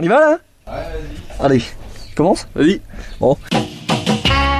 [0.00, 0.30] On y va là
[0.66, 1.44] Ouais, vas-y.
[1.44, 1.62] Allez,
[2.16, 2.80] commence Vas-y.
[3.20, 3.36] Bon.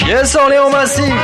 [0.06, 1.14] Yes, Orléans Massif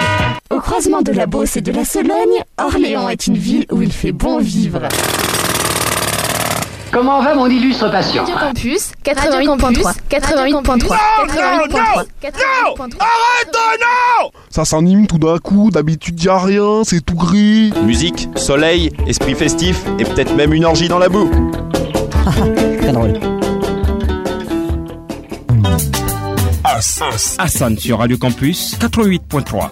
[0.49, 3.93] Au croisement de la Beauce et de la Sologne, Orléans est une ville où il
[3.93, 4.81] fait bon vivre.
[6.91, 10.97] Comment va mon illustre patient Radio Campus 88.3 88.3
[12.99, 17.71] Arrête non Ça s'anime tout d'un coup, d'habitude y a rien, c'est tout gris.
[17.83, 21.31] Musique, soleil, esprit festif et peut-être même une orgie dans la boue.
[22.81, 23.36] Très drôle.
[27.39, 29.71] Hassan sur Radio Campus 88.3.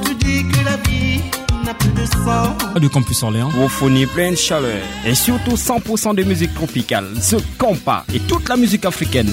[2.72, 3.50] Radio Campus Orléans.
[3.50, 8.48] Vous fournit plein de chaleur et surtout 100% de musique tropicale, ce compas et toute
[8.48, 9.30] la musique africaine.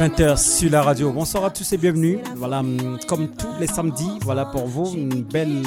[0.00, 1.12] 20h sur la radio.
[1.12, 2.20] Bonsoir à tous et bienvenue.
[2.34, 5.60] Voilà, hum, comme tous les samedis, voilà pour vous une belle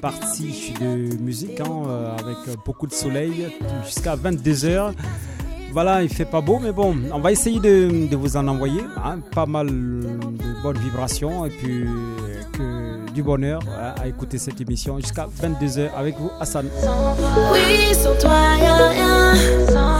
[0.00, 3.48] partie de musique hein, euh, avec beaucoup de soleil
[3.84, 4.94] jusqu'à 22h.
[5.70, 9.18] Voilà, il fait pas beau, mais bon, on va essayer de, vous en envoyer hein,
[9.34, 11.84] pas mal de bonnes vibrations et puis
[12.60, 16.66] euh, du bonheur hein, à écouter cette émission jusqu'à 22h avec vous, Hassan.
[17.52, 19.32] Oui, sans toi, y'a rien.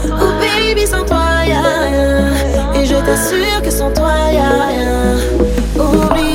[0.07, 2.33] Oh baby, sans toi, y'a rien.
[2.75, 5.17] Et je t'assure que sans toi, y'a rien.
[5.77, 6.28] Oublie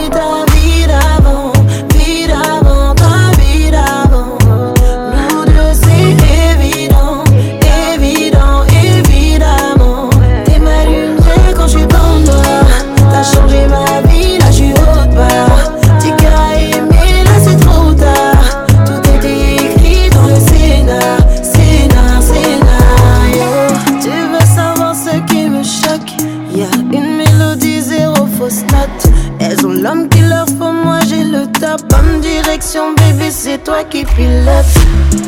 [33.64, 34.66] toi qui pilote.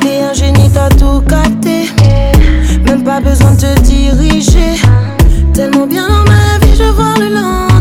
[0.01, 1.89] T'es un génie, t'as tout capté.
[2.85, 4.81] Même pas besoin de te diriger.
[5.53, 7.74] Tellement bien dans ma vie, je vois le lendemain.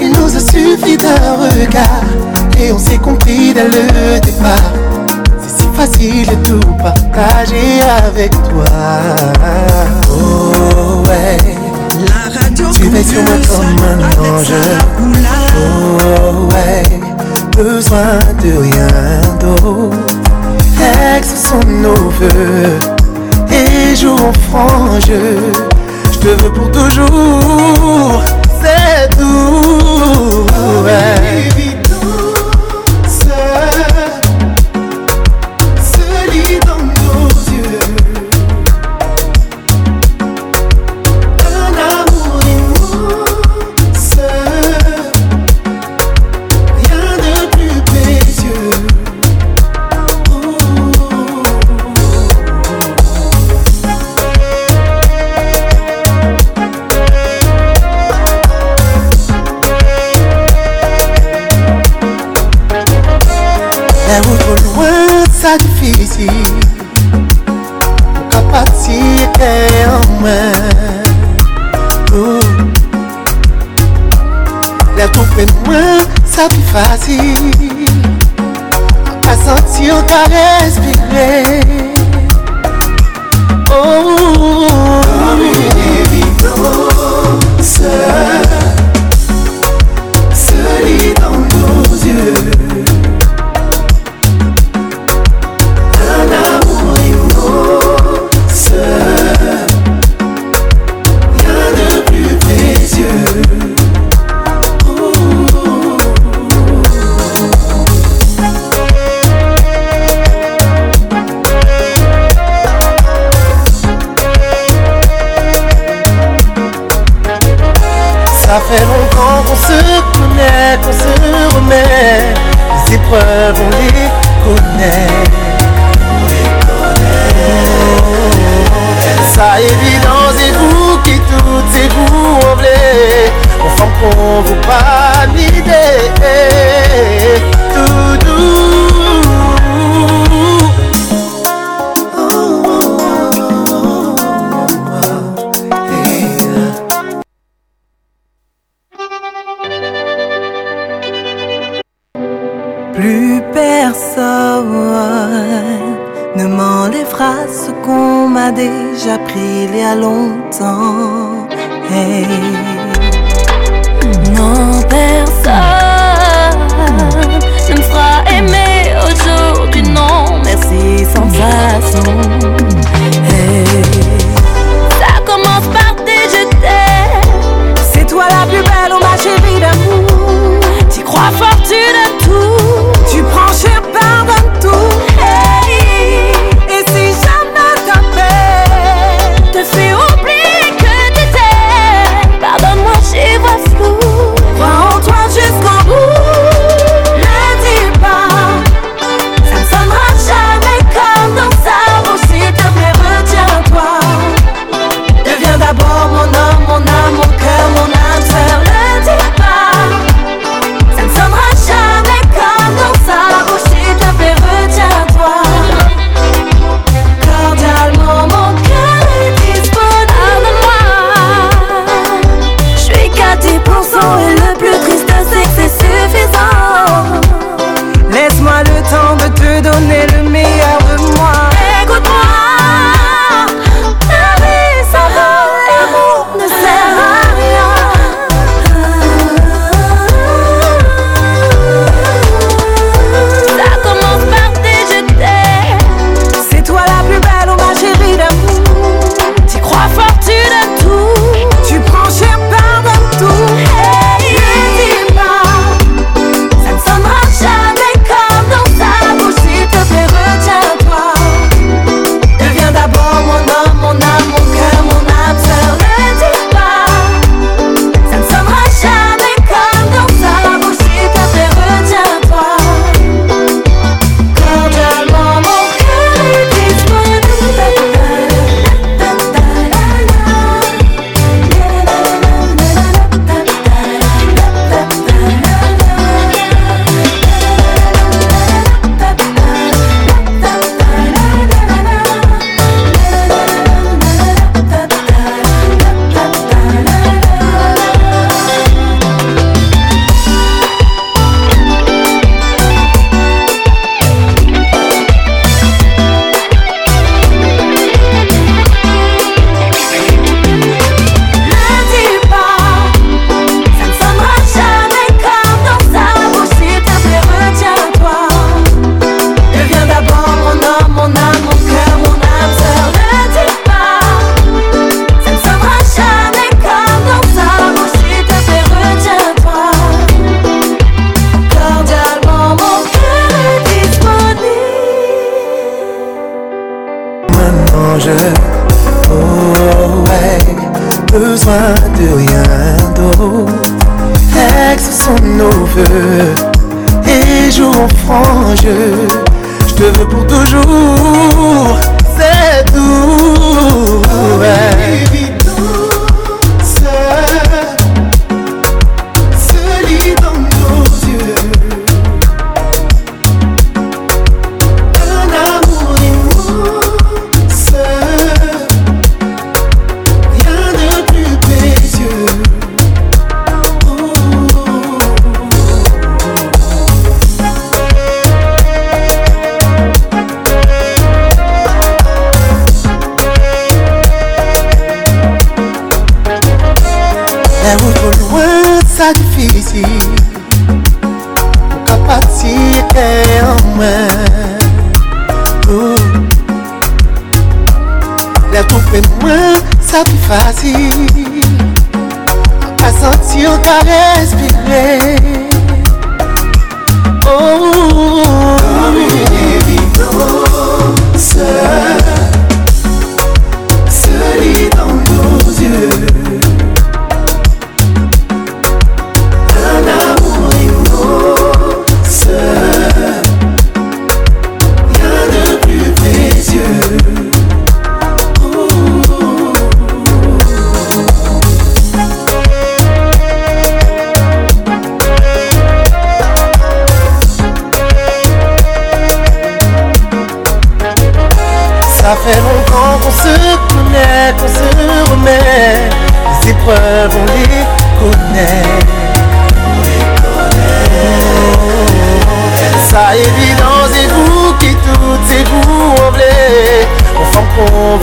[0.00, 2.04] Il nous a suffi d'un regard
[2.58, 4.72] Et on s'est compris dès le départ.
[5.40, 8.66] C'est si facile de tout partager avec toi.
[10.10, 11.38] Oh ouais.
[12.74, 14.52] Tu veilles sur moi comme un ange.
[15.56, 17.00] Oh ouais.
[17.56, 19.96] Besoin de rien d'autre.
[21.16, 22.78] Exauçons nos voeux
[23.50, 25.73] Et jouons franc jeu Je
[26.24, 28.24] te veux pour toujours
[28.62, 30.46] C'est tout.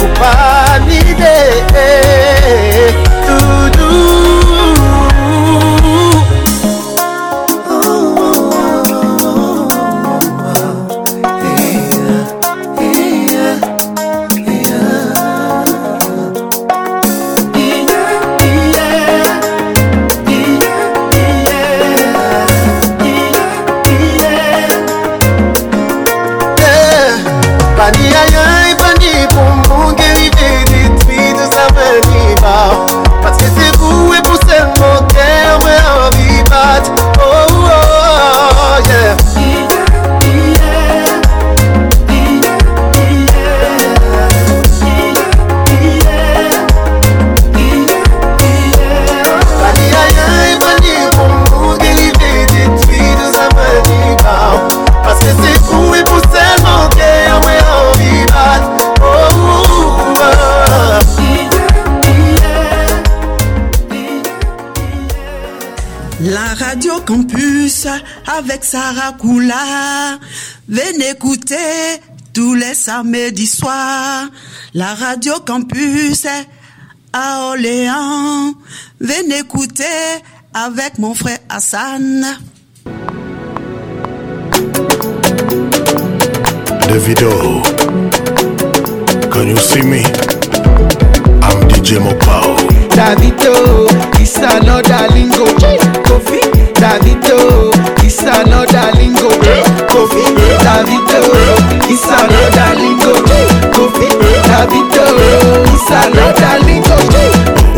[0.02, 0.41] preocupar
[74.74, 76.26] La radio campus
[77.12, 78.54] à Orléans.
[79.02, 79.84] Venez écouter
[80.54, 82.26] avec mon frère Hassan.
[86.88, 87.62] Davido,
[89.30, 90.04] can you see me?
[91.44, 92.56] I'm DJ Mopao.
[92.96, 93.88] Davido,
[94.22, 95.46] it's another lingo.
[96.06, 96.40] Kofi,
[96.82, 97.70] Davido,
[98.04, 99.30] it's another lingo.
[99.88, 100.24] Kofi,
[100.66, 101.22] Davido,
[101.88, 103.14] it's another lingo.
[103.72, 104.10] Kofi,
[104.50, 105.06] Davido,
[105.70, 106.98] it's another lingo.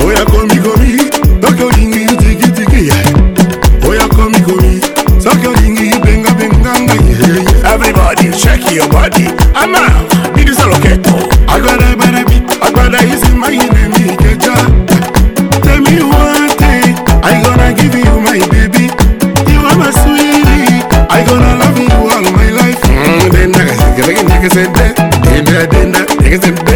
[0.06, 1.10] Oya komi komi,
[1.42, 3.88] tokyo lingi tiki tiki yeah.
[3.90, 4.80] Oya komi komi,
[5.24, 7.74] tokyo lingi benga benga nga yeah.
[7.74, 10.12] Everybody shake your body, I'm out.
[25.54, 26.73] Then that,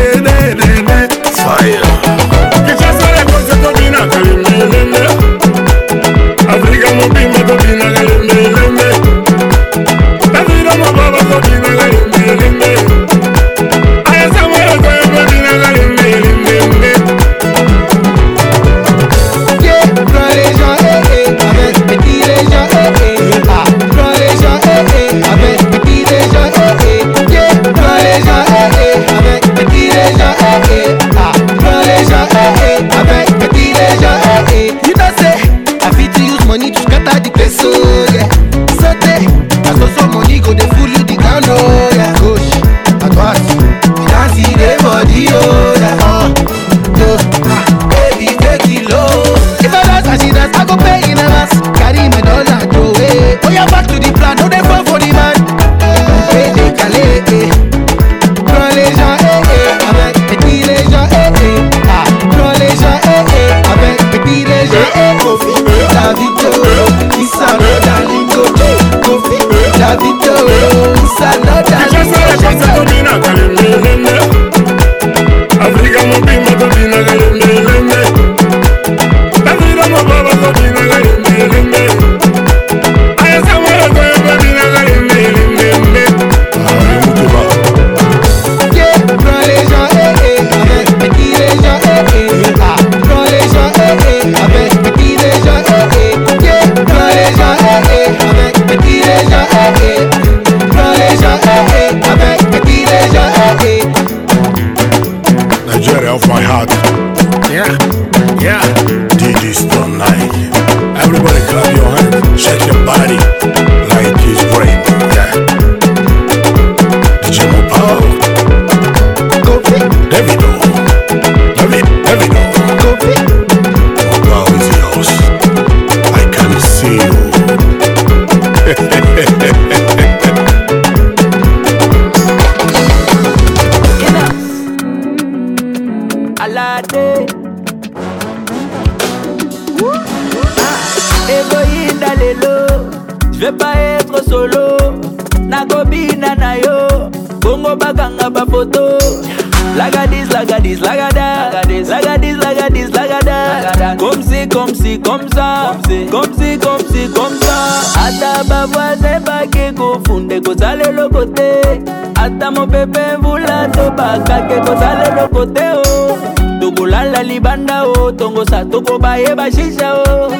[160.58, 161.82] koza leloko te.
[162.16, 166.18] Ata mopepe mvula tobakake koza leloko te o
[166.60, 170.32] tokolala libanda o tongosa tokobayeba shisha o oh.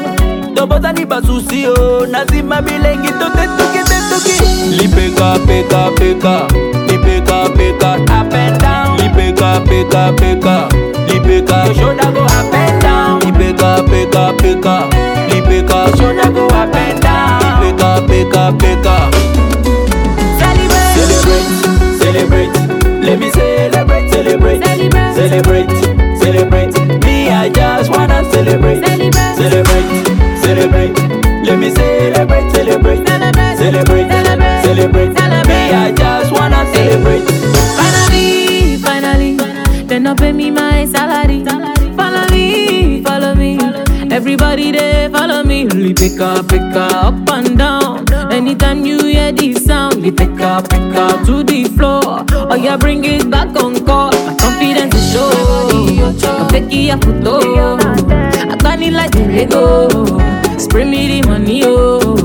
[0.56, 4.38] tobozani basusi o na nsima bilengi totetuki tetuki.
[4.78, 6.48] Lipekapekapeka
[6.88, 10.68] lipekapeka apenda lipekapekapeka
[11.08, 14.84] lipeka oshodako apenda lipekapekapeka
[15.30, 18.96] lipeka oshodako apenda lipekapekapeka
[21.98, 22.52] celebrate celebrate.
[23.02, 24.62] Let me celebrate celebrate.
[25.16, 25.70] Celebrate.
[26.22, 26.74] Celebrate
[27.06, 28.84] me i just wanna celebrate.
[28.84, 29.88] Celebrate.
[30.44, 31.18] Celebrate
[31.48, 33.06] let me celebrate celebrate.
[33.58, 34.08] Celebrate.
[34.64, 35.10] Celebrate
[35.48, 37.24] me i just wanna celebrate.
[37.78, 39.38] Finally, finally,
[39.86, 41.46] they not pay me my salary.
[41.96, 43.58] Follow me, follow me.
[44.12, 45.70] Everybody they follow me.
[45.72, 48.07] Only pick up, pick up, up and down.
[48.48, 52.24] Anytime you hear this sound, you take up, pick up to the floor.
[52.32, 54.12] Oh, or you bring it back on call.
[54.12, 55.30] My confidence is show.
[56.26, 57.76] I'm taking a photo.
[57.76, 59.90] I got it like a Lego.
[60.58, 62.16] Spray me the money, oh.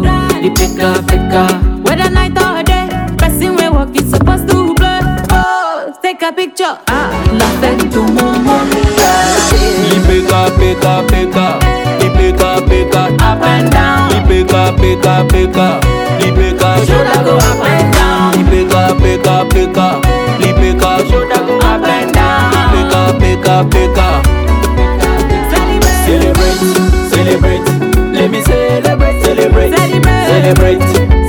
[0.40, 1.60] You pick up, pick up.
[1.82, 2.86] Whether night or day,
[3.18, 5.00] passing where walk is supposed to blur.
[5.30, 6.78] Oh, take a picture.
[6.86, 8.70] Ah, love that to move, move.
[9.90, 11.91] You pick up, pick up, pick up
[12.52, 12.68] up,
[13.22, 14.26] up, and down.
[14.28, 15.84] He up, pick up, pick up.
[17.24, 18.32] Go up and down.
[18.50, 20.02] He up, pick up, pick up.
[20.02, 22.52] Go up and down.
[22.74, 23.16] He up,
[23.48, 24.26] up, up.
[26.04, 26.60] Celebrate,
[27.10, 27.64] celebrate.
[28.12, 30.82] Let me celebrate, celebrate, celebrate,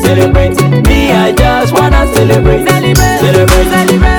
[0.04, 0.56] celebrate.
[0.88, 3.70] Me, I just wanna celebrate, celebrate, celebrate,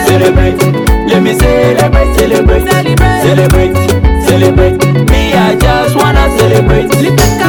[0.07, 0.59] celebrate.
[1.07, 2.67] Let me celebrate, celebrate,
[3.23, 3.75] celebrate,
[4.27, 4.79] celebrate.
[5.11, 5.84] Me, I just
[6.55, 6.85] celebrate.
[7.03, 7.44] Lift the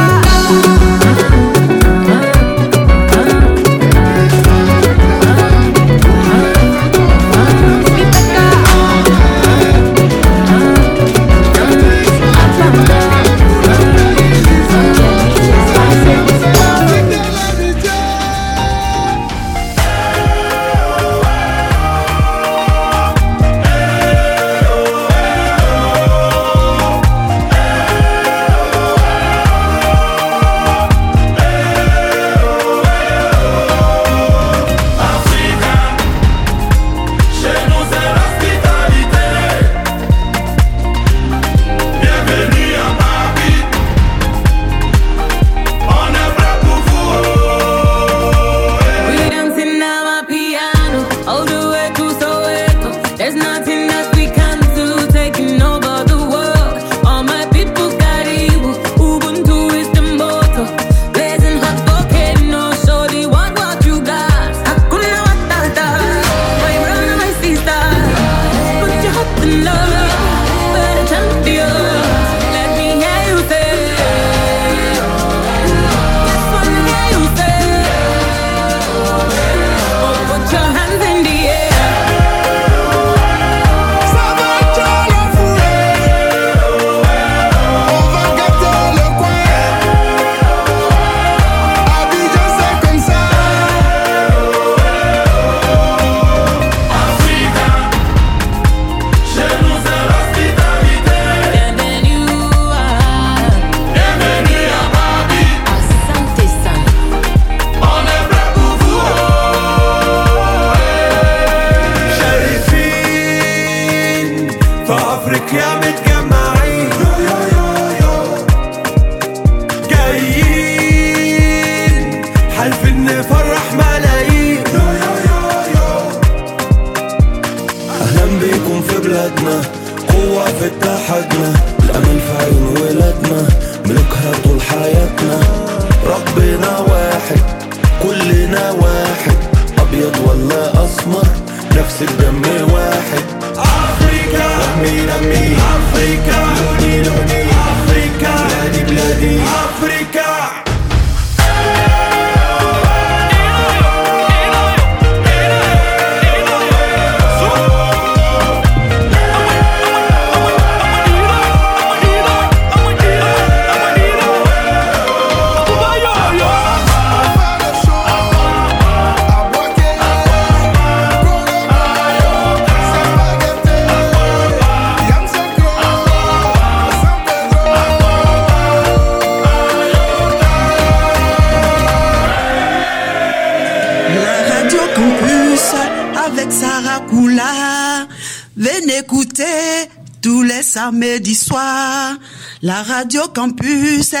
[193.36, 194.14] campus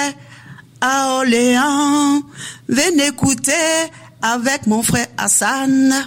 [0.82, 2.20] à Orléans.
[2.68, 3.52] Venez écouter
[4.20, 6.06] avec mon frère Hassan.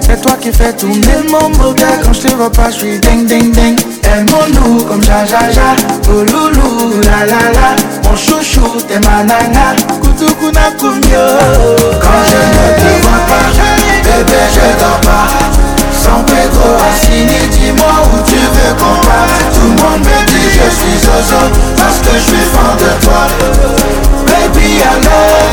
[0.00, 3.24] C'est toi qui fais tourner mon moteur Quand je te vois pas, je suis ding
[3.24, 3.78] ding ding.
[4.02, 5.76] Aime-nous comme ja ja ja.
[6.08, 7.76] Oh loulou, la la la.
[8.04, 9.76] Mon chouchou, t'es ma nana.
[10.00, 11.26] Koutou na kumyo
[12.02, 13.46] Quand je ne te vois pas
[14.02, 15.28] Bébé, je dors pas.
[15.92, 19.54] Sans Pedro Assini, dis-moi où tu veux qu'on parte.
[19.54, 21.42] Tout le monde me dit je suis Zozo
[21.76, 24.05] Parce que je suis fan de toi
[24.66, 25.46] me I love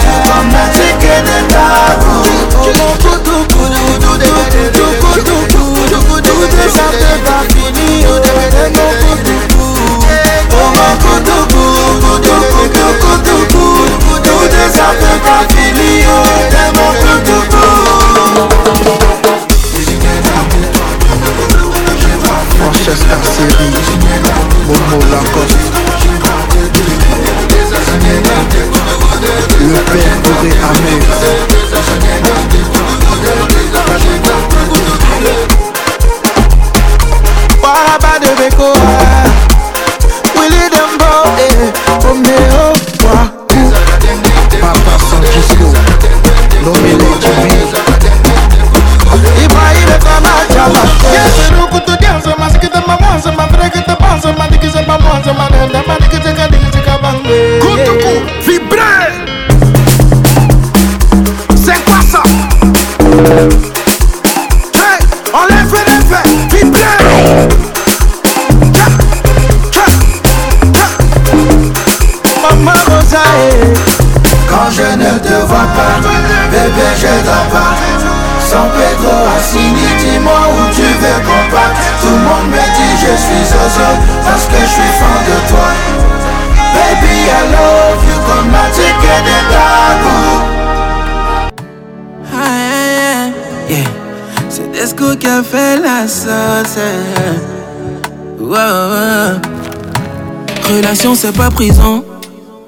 [28.77, 28.82] you
[29.59, 31.03] Le père Doré Ahmed
[37.61, 38.73] Paraba de Beko
[40.35, 41.71] Willy Dembo eh?
[42.05, 42.82] Romeo Waku
[101.23, 102.03] c'est pas prison.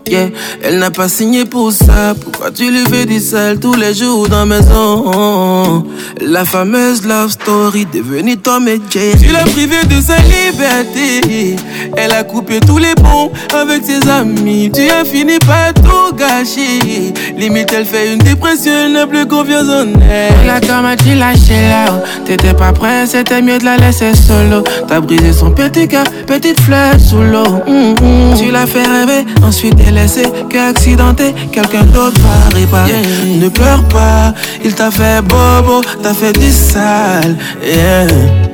[0.07, 0.29] Yeah.
[0.61, 2.13] Elle n'a pas signé pour ça.
[2.15, 5.83] Pourquoi tu lui fais du sale tous les jours dans la maison?
[6.21, 9.17] La fameuse love story devenue Tom et Jerry.
[9.19, 11.55] Tu l'as privé de sa liberté.
[11.97, 14.71] Elle a coupé tous les ponts avec ses amis.
[14.73, 17.13] Tu as fini par tout gâcher.
[17.37, 20.33] Limite, elle fait une dépression, elle n'a plus confiance en elle.
[20.41, 22.01] Regarde comment tu lâché là.
[22.25, 24.63] T'étais pas prêt, c'était mieux de la laisser solo.
[24.87, 27.61] T'as brisé son petit cœur, petite fleur sous l'eau.
[27.67, 28.37] Mm, mm.
[28.37, 33.01] Tu l'as fait rêver, ensuite délaissé, que accidenté, quelqu'un d'autre va réparer.
[33.39, 37.35] Ne pleure pas, il t'a fait bobo, t'as fait du sale.
[37.63, 38.44] Yeah.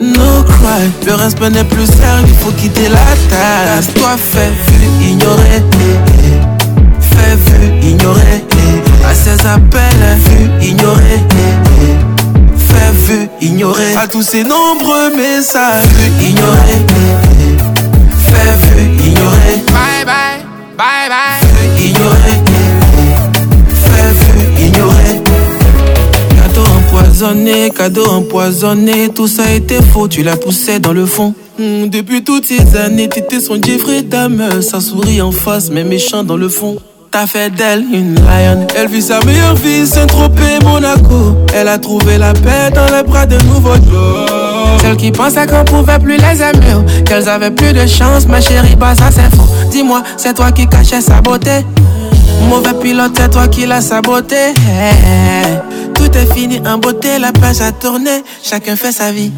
[0.00, 2.98] No cry, le respect n'est plus sérieux, il faut quitter la
[3.30, 3.92] tasse.
[3.94, 5.62] Toi, fais vu, ignorer.
[5.72, 7.14] eh, eh.
[7.14, 8.44] Fais vu, ignorer.
[8.50, 9.06] eh.
[9.06, 10.76] À ses appels, vu, eh.
[12.58, 13.94] Fais vu, ignorer.
[13.96, 16.34] À tous ces nombreux messages, vu, eh.
[18.26, 19.62] Fais vu, ignorer.
[19.66, 20.44] Bye bye,
[20.76, 21.48] bye bye.
[21.78, 22.45] Vu, ignorer.
[27.74, 31.34] Cadeau empoisonné, tout ça était faux, tu l'as poussé dans le fond.
[31.58, 36.24] Hmm, depuis toutes ces années, t'étais son Jeffrey Dahmer, ça sourit en face, mais méchant
[36.24, 36.76] dans le fond.
[37.10, 38.66] T'as fait d'elle une lion.
[38.76, 41.36] Elle vit sa meilleure vie, Saint-Tropez, Monaco.
[41.54, 44.80] Elle a trouvé la paix dans les bras de nouveaux Joe.
[44.82, 48.76] Celle qui pensait qu'on pouvait plus les aimer, qu'elles avaient plus de chance, ma chérie,
[48.76, 49.48] bah ça c'est faux.
[49.70, 51.64] Dis-moi, c'est toi qui cachais sa beauté.
[52.50, 54.52] Mauvais pilote, c'est toi qui l'as saboté.
[55.96, 59.32] Tout est fini en beauté, la page a tourné, chacun fait sa vie.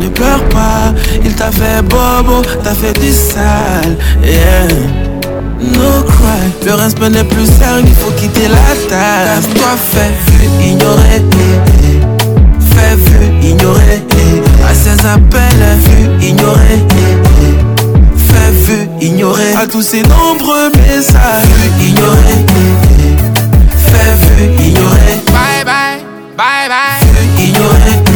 [0.00, 0.92] Ne pleure pas,
[1.24, 3.96] il t'a fait bobo, t'as fait du sale.
[4.22, 4.68] Yeah.
[5.60, 9.48] No cry, le respect n'est plus sérieux, il faut quitter la tasse.
[9.54, 11.22] Toi, fais vu, ignorer.
[11.32, 12.74] eh, eh.
[12.74, 14.02] Fais vu, ignorer.
[14.12, 14.64] eh.
[14.70, 16.78] À ses appels, vu, ignorer.
[18.16, 19.52] Fais vu, ignorer.
[19.60, 22.46] À tous ces nombreux messages, vu, ignorer.
[23.88, 24.16] Eh, eh.
[24.16, 25.16] Fais vu, ignorer.
[25.26, 26.04] Bye bye,
[26.36, 27.06] bye bye.
[27.12, 28.07] Vu, ignorer.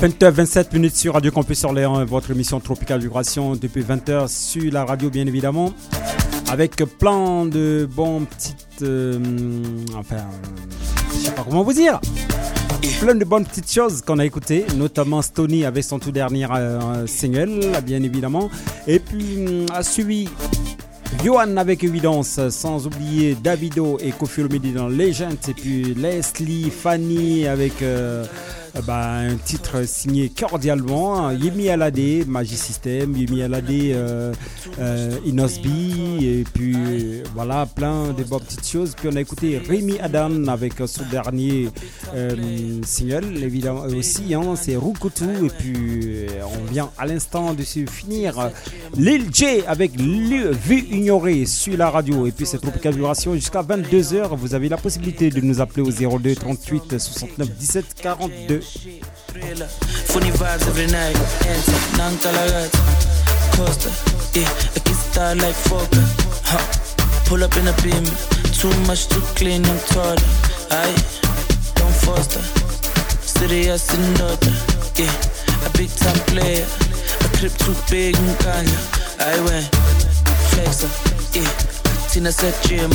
[0.00, 5.10] 20h27 minutes sur Radio Campus Orléans, votre émission Tropical Vibration depuis 20h sur la radio
[5.10, 5.72] bien évidemment,
[6.48, 9.18] avec plein de bons petites, euh,
[9.96, 10.24] enfin,
[11.10, 12.00] je sais pas comment vous dire,
[13.00, 17.08] plein de bonnes petites choses qu'on a écoutées, notamment Stony avec son tout dernier euh,
[17.08, 18.50] single, bien évidemment,
[18.86, 20.28] et puis a suivi
[21.24, 27.48] Johan avec évidence, sans oublier Davido et Kofi Olomide dans Legend, et puis Leslie, Fanny
[27.48, 28.24] avec euh,
[28.86, 31.30] bah, un titre signé cordialement.
[31.30, 34.32] Yemi Alade, Magic System, Yemi Alade, euh,
[34.78, 38.94] euh, Inosby, et puis voilà, plein de bonnes petites choses.
[38.96, 41.68] Puis on a écouté Rémi Adam avec son dernier
[42.84, 45.46] single, évidemment aussi, hein, c'est Rukutu.
[45.46, 48.50] Et puis on vient à l'instant de se finir
[48.96, 52.26] Lil J avec Vue ignorée sur la radio.
[52.26, 54.36] Et puis cette Tropical Vibration jusqu'à 22h.
[54.36, 58.57] Vous avez la possibilité de nous appeler au 02 38 69 17 42.
[58.60, 61.14] Funny vibes every night.
[61.46, 62.74] Enter, Nankalagat.
[63.54, 63.90] Costa,
[64.34, 66.02] yeah, I get star like Foka.
[66.42, 66.58] Huh.
[67.26, 68.04] Pull up in a beam.
[68.52, 70.22] Too much to clean and toilet.
[70.70, 70.96] Aye,
[71.76, 72.42] don't foster.
[73.22, 74.50] Serious in daughter.
[74.96, 75.14] Yeah,
[75.64, 76.66] a big time player.
[77.22, 78.78] A trip too big and kanya.
[79.20, 79.70] I went
[80.50, 80.90] flexer.
[81.30, 81.46] Yeah,
[82.10, 82.90] Tina said gym.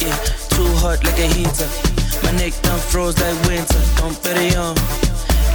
[0.00, 0.16] Yeah,
[0.48, 2.01] too hot like a heater.
[2.24, 3.80] My neck done froze like winter.
[3.96, 4.74] Don't bet it on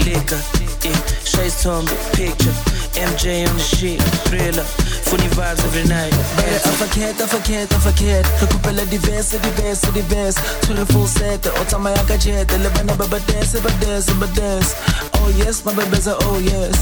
[0.06, 0.42] liquor,
[0.84, 0.96] yeah.
[1.24, 2.87] Shades on the picture.
[2.98, 4.66] MJ on the shit, thriller.
[5.08, 6.12] Funny vibes every night.
[6.36, 11.48] Bare er forkert, er forkert, er forkert Re kopela diverse, diverse, diverse Tshwere full set,
[11.48, 12.52] o tsamaya ka jet.
[12.60, 14.76] Le bana ba ba dance, ba dance, ba dance.
[15.22, 16.76] Oh yes, my bebeza, oh yes.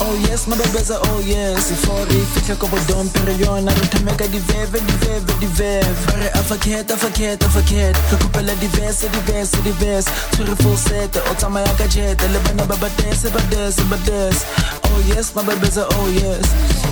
[0.00, 1.70] Oh yes, my bebeza, oh yes.
[1.84, 6.90] For re fitlhe ko bodom Pero yona re thameka diveve, diveve, diveve Bare er forkert,
[6.90, 10.10] er forkert, er forkert Re kopela diverse, diverse, diverse.
[10.32, 12.18] Tshwere full set, o tsamaya ka jet.
[12.32, 14.42] Le bana ba ba dance, ba dance, ba dance.
[14.90, 16.46] Oh yes, my oh yes.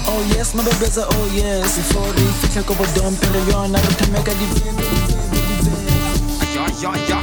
[0.08, 1.78] Oh yes, my bebeza, oh yes.
[1.92, 7.20] For re fitlhe ko bodom Pero yona re thameka diveve, diveve, diveve Ja, ja, ja.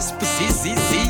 [0.00, 1.01] Spesizi, Sweet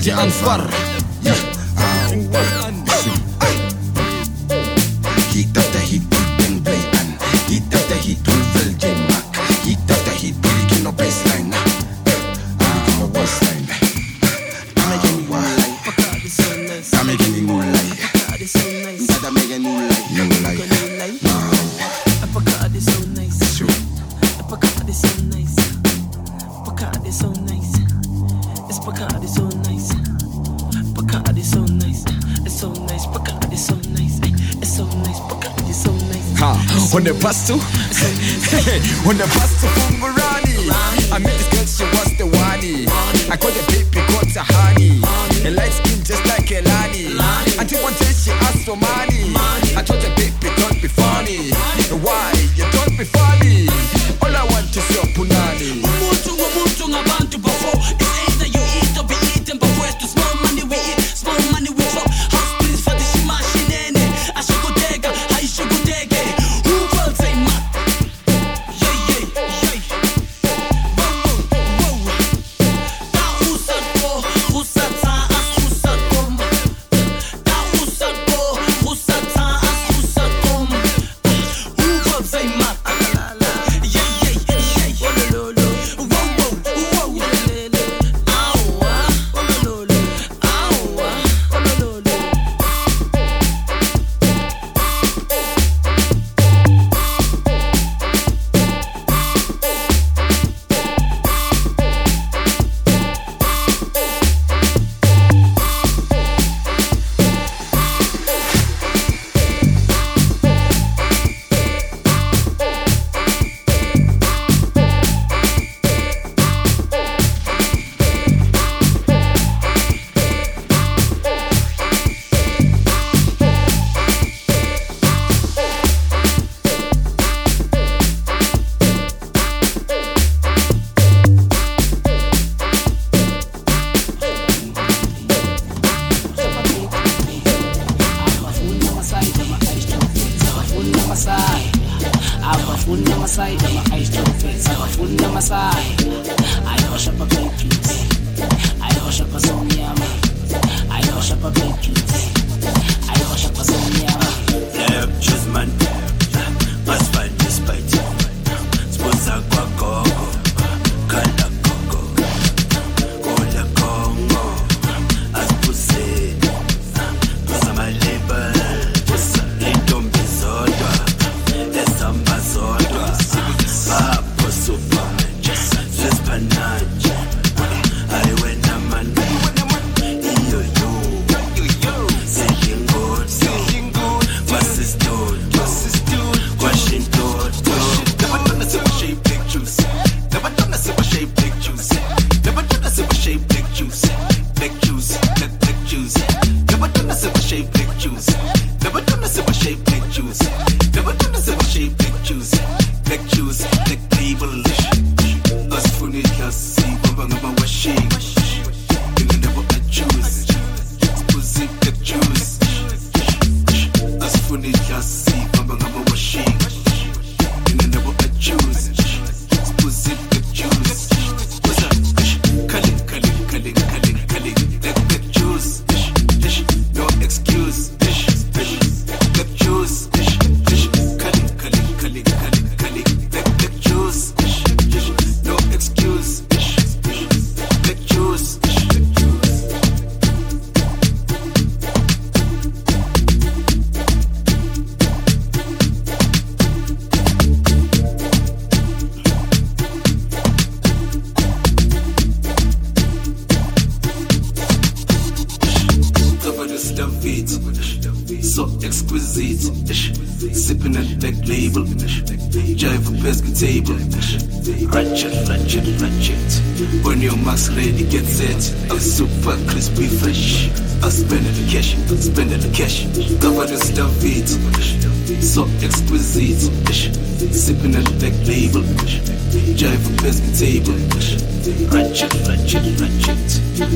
[0.00, 0.89] sadece ansvar
[39.10, 39.39] When the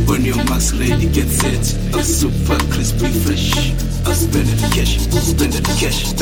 [0.07, 3.73] When your max ready, get it, I'm super crispy, fresh.
[4.07, 6.13] I spend it cash, spending cash.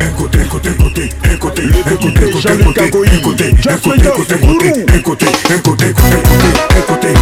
[0.00, 4.36] Écoutez, écoutez, écoutez, écoutez, écoutez, écoutez, écoutez, écoutez, écoutez, écoutez,
[4.94, 7.14] écoutez, écoutez, écoutez, écoutez, écoutez,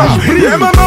[0.00, 0.77] 啊！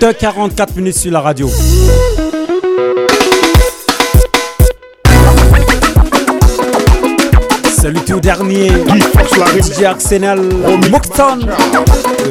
[0.00, 1.48] 8h44 minutes sur la radio.
[7.78, 10.40] C'est le tout dernier DJ Arsenal
[10.90, 11.46] Moxton.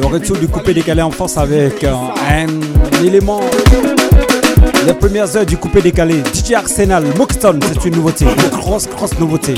[0.00, 2.46] Le retour du coupé décalé en France avec un
[3.04, 3.40] élément.
[4.86, 9.18] Les premières heures du coupé décalé, DJ Arsenal, Moxton, c'est une nouveauté, une grosse, grosse
[9.18, 9.54] nouveauté.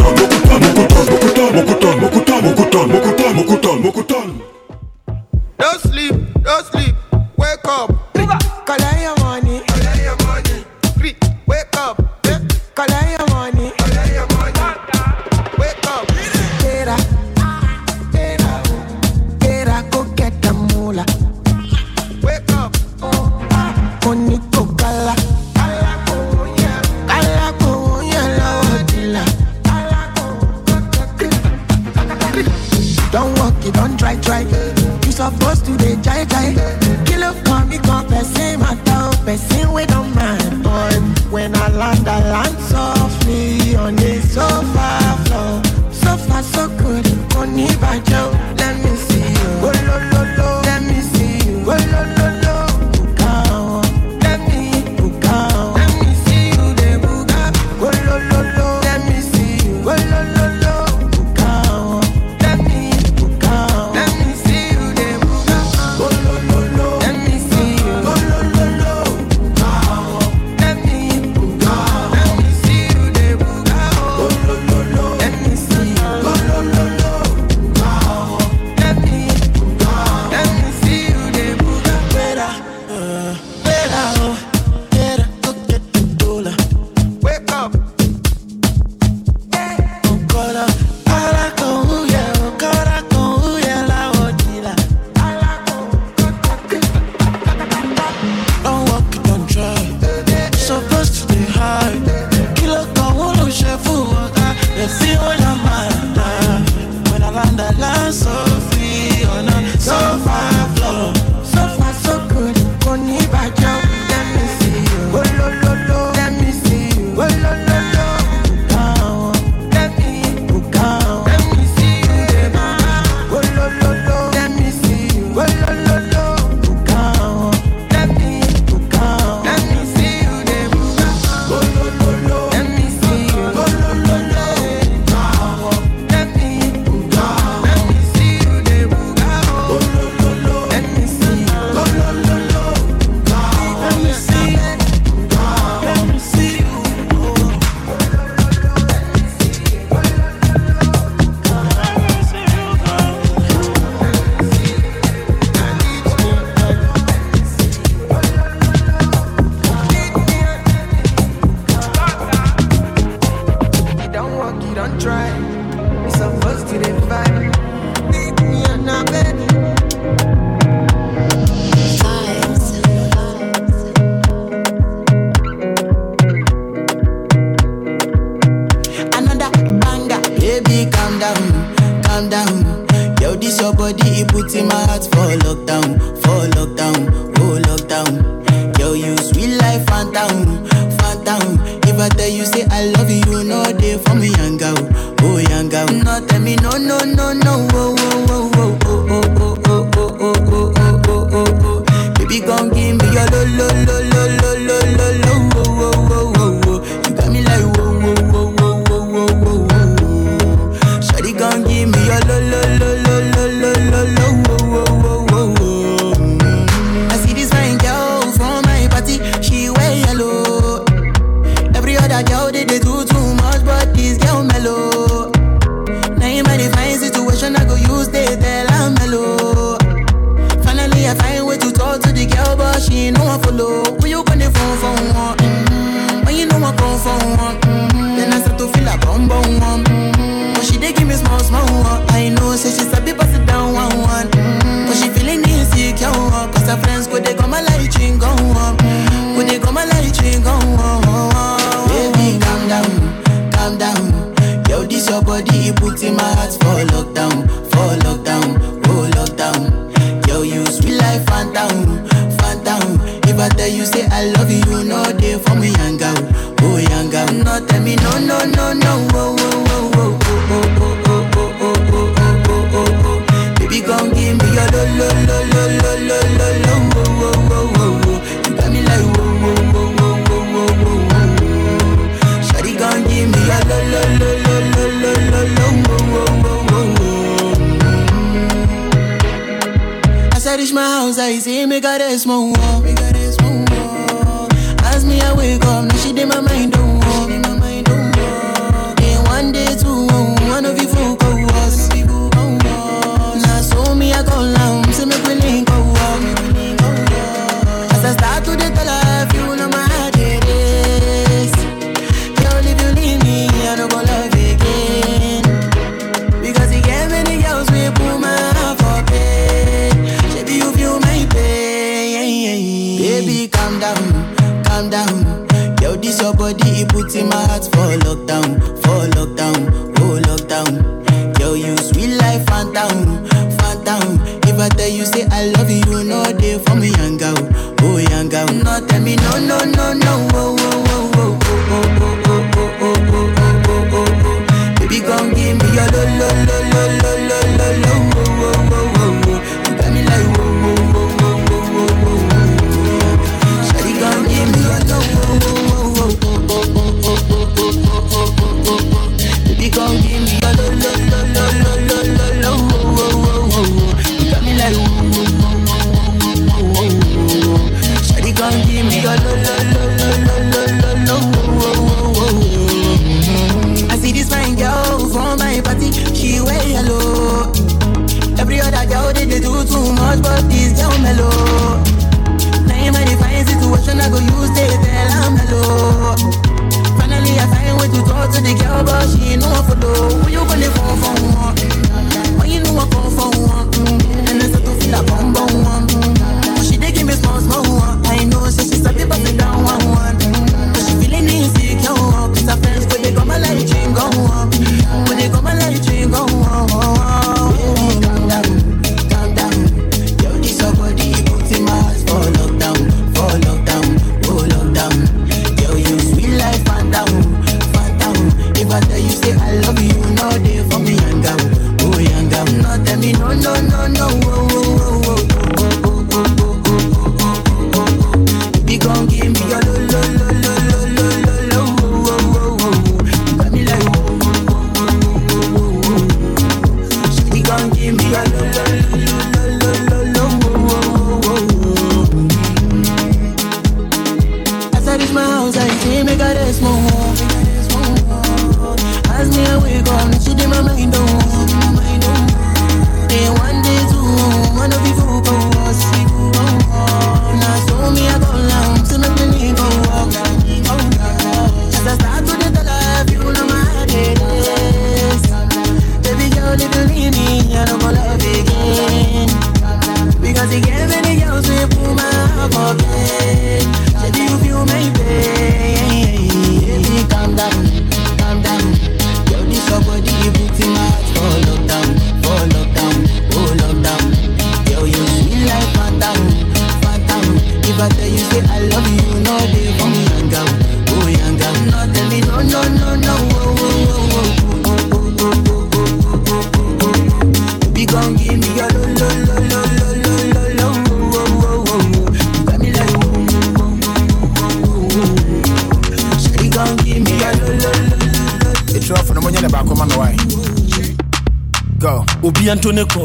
[36.28, 36.57] die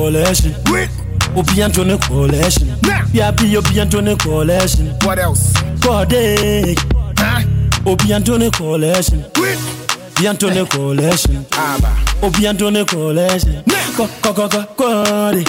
[0.04, 0.54] collection.
[1.36, 2.68] Obi collection.
[3.14, 4.88] Yeah, be Obi Anthony collection.
[5.04, 5.54] What else?
[5.82, 6.78] Kodak.
[7.18, 7.44] Huh?
[7.86, 9.24] Obi Anthony collection.
[9.38, 11.46] Obi Anthony collection.
[12.22, 13.64] Obi Anthony collection.
[13.96, 15.48] Kodak.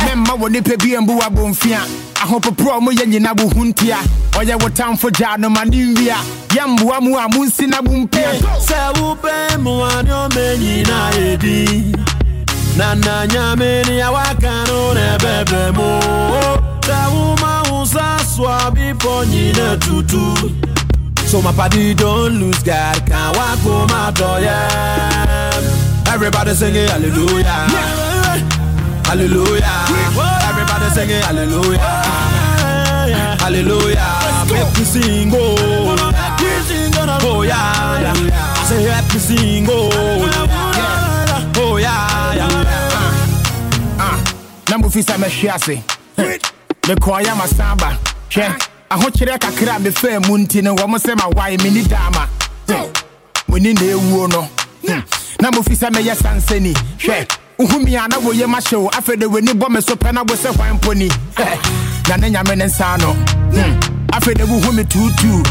[0.00, 1.80] mɛmma wɔ nipa bi mbu abɔmfia
[2.22, 3.98] ahopoprɔ mu yɛ nyina wo ho ntia
[4.38, 6.16] ɔyɛ wo tamfo gyaa nomane nwia
[6.54, 8.30] yɛmmoa mu a monsi na bo mpia
[8.62, 10.42] sɛ wopɛ mmoa ne ɔmɛ
[11.34, 12.09] ɛdi
[12.76, 16.00] na nna nyamini ya wakano n'ebebe mu
[16.80, 20.52] tewuma wusa swa bifo nyine tutu.
[21.26, 27.68] So my party don't lose God can walk on my door yeah everybody singing hallelujah.
[29.06, 29.86] Hallelujah.
[30.48, 31.78] Everybody singing hallelujah.
[33.40, 34.46] Hallelujah.
[34.50, 35.96] Make me sing oh.
[37.22, 38.12] Oh yeah.
[38.64, 39.90] Say happy sing oh.
[40.76, 41.52] Yeah.
[41.56, 42.19] Oh yeah
[44.68, 45.82] na mofi sɛ mɛhwe ase
[46.88, 47.98] mekɔɔyɛ masan ba
[48.30, 48.46] hwɛ
[48.90, 52.28] ahokyerɛ kakra a mefɛɛ mu nti no wɔ m sɛ mawae menni daama
[53.48, 54.48] moni na ɛwuo no
[55.40, 57.26] na mofi sɛ mɛyɛ sansani hwɛ
[57.58, 60.54] wohumia na woyɛ mahyɛ wo afei de w'ani bɔ me so pɛ na wo sɛ
[60.56, 61.08] hwan ni.
[62.08, 63.14] Na ne nyame ne nsa no
[64.12, 65.42] afei na ehuhu mi tuutuu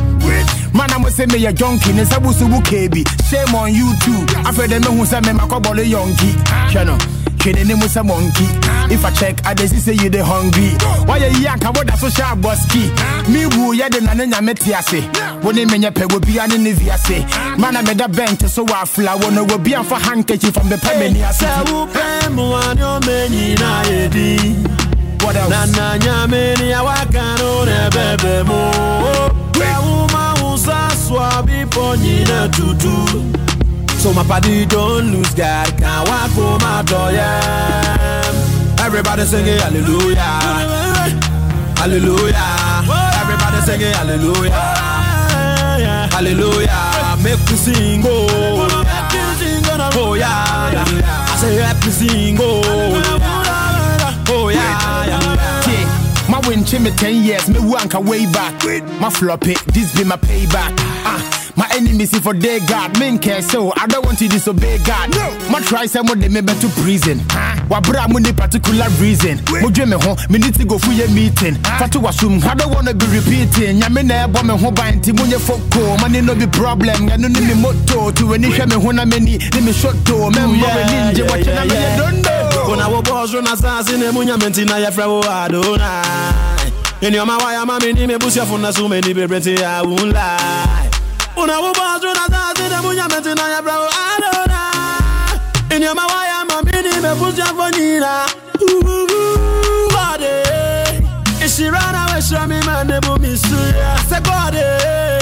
[0.74, 4.26] mana mo se meyɛ jɔnki ne nsa busu bu keebi shame on you too.
[4.45, 6.32] Afei na mehu sɛ mema kɔbɔle yɔnki
[6.72, 6.97] hwɛ no
[7.39, 10.70] hwɛ n'anim sɛ mɔnki if i check adesi say you dey hungry.
[11.07, 12.91] Wɔyɛ yi anka woda so hyɛ abɔ ski
[13.32, 15.01] mi wu yɛ de na ne nyame te ase.
[15.43, 17.26] Wo ne menyɛ pɛ wo bia ne ne vi ase.
[17.57, 20.99] Mana meda bench so wɔ afla wɔ no wɔ bia mfa handkerchief from the pɛ
[20.99, 21.43] mani ase.
[21.45, 24.88] Sɛ wo pɛ mu wa ne ɔmɛ nyinaa yɛ
[25.24, 25.49] What else?
[25.49, 28.59] na na nyame ne awaka no ne ɛbɛbɛ mu
[29.59, 31.43] sɛ woma wo sa soa
[32.55, 32.95] tutu
[33.99, 35.78] so my body don't lose God.
[35.78, 38.49] Can walk home out yeah
[38.89, 40.20] everybody singing hallelujah.
[41.78, 42.84] Hallelujah.
[43.22, 44.51] Everybody singing hallelujah.
[46.11, 47.17] Hallelujah.
[47.24, 48.28] Make we sing oh.
[49.95, 51.30] Oh yeah, yeah.
[51.32, 51.91] I say help me
[52.41, 52.68] oh.
[56.49, 58.53] Win me 10 years, me wanka way back.
[58.99, 60.73] My flop it, this be my payback.
[61.05, 61.21] Ah.
[61.55, 65.11] My enemies see for their God, men care so I don't want to disobey God.
[65.13, 67.19] No, my try some of them me to prison.
[67.69, 69.37] Wa bra mo ni particular reason.
[69.61, 71.55] Mo me ho, me need to go for your meeting.
[71.77, 73.77] Fatu wasum, I don't wanna be repeating.
[73.81, 77.09] Nya me na ebo me ho ban ti mo nye foko, money no be problem.
[77.09, 79.73] Ya no ni me motto to any hwe me ho na me ni, ni me
[79.73, 80.31] shot to.
[80.31, 82.48] Me mo we ninja watch na me you don't know.
[82.70, 86.72] Kona wo bozo na sasi ne munya menti na yefra wo Adonai.
[87.01, 90.13] Eni oma wa ya mami ni me busia funa su me ni bebrente ya won't
[90.13, 90.89] lie.
[91.36, 95.39] Una wo bozo na sasi ne munya menti na yefra wo Adonai.
[95.72, 98.28] Eni oma wa ya mami ni me busia fonina.
[99.89, 100.36] Body.
[101.43, 103.97] Ishirana we shra mi mane bu mi suya.
[104.07, 105.18] Se body.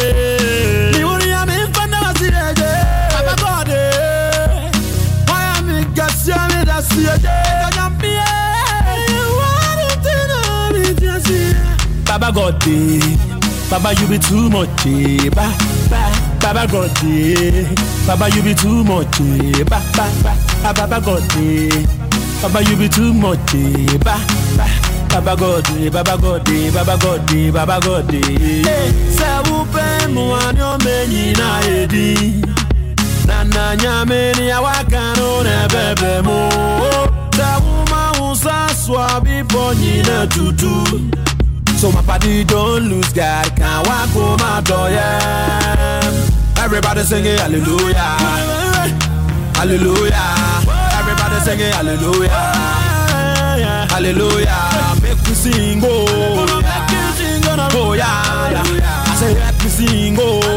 [12.37, 12.99] God dey,
[13.69, 15.49] Baba you be too much eh, ba
[15.89, 16.01] ba.
[16.39, 17.65] Baba God dey,
[18.05, 20.33] Baba you be too much eh, ba ba ba.
[20.73, 21.85] Baba God dey,
[22.41, 24.15] Baba you be too much eh, ba
[24.55, 24.67] ba.
[25.09, 28.61] Baba God dey, Baba God dey, Baba God dey, Baba God dey.
[28.69, 32.07] Eh, Sẹ́wúpẹ́ mu àdéhùnmẹ́yìn náà èdè.
[33.27, 36.39] Nana nyamini awakanu nebebe mu.
[37.37, 40.71] Sẹ́wúmáwùsá sọ àbí bọ̀ yìí náà tútù.
[41.77, 43.55] So my body don't lose God.
[43.55, 46.63] Can't walk home out yeah.
[46.63, 48.17] Everybody singing hallelujah.
[49.53, 50.27] Hallelujah.
[50.97, 52.29] Everybody singing hallelujah.
[53.93, 54.97] Hallelujah.
[55.01, 56.57] Make we sing oh
[57.73, 59.03] oh yeah, yeah.
[59.05, 60.56] I say let me sing oh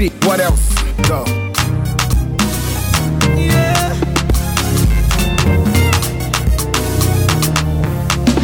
[0.00, 0.72] beat, what else?
[1.06, 1.24] Go.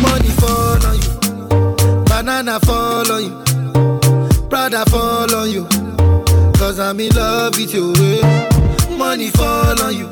[0.04, 3.34] Money fall on you, banana fall on you,
[4.50, 5.64] Prada fall on you.
[6.58, 7.92] Cause I'm in love with you.
[8.98, 10.08] Money fall on you,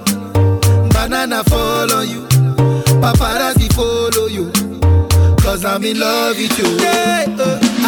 [0.95, 2.23] banana fall on you,
[3.03, 4.51] paparazzi follow you.
[5.43, 6.69] Cause I'm in love with you.
[6.83, 7.64] Yeah, uh,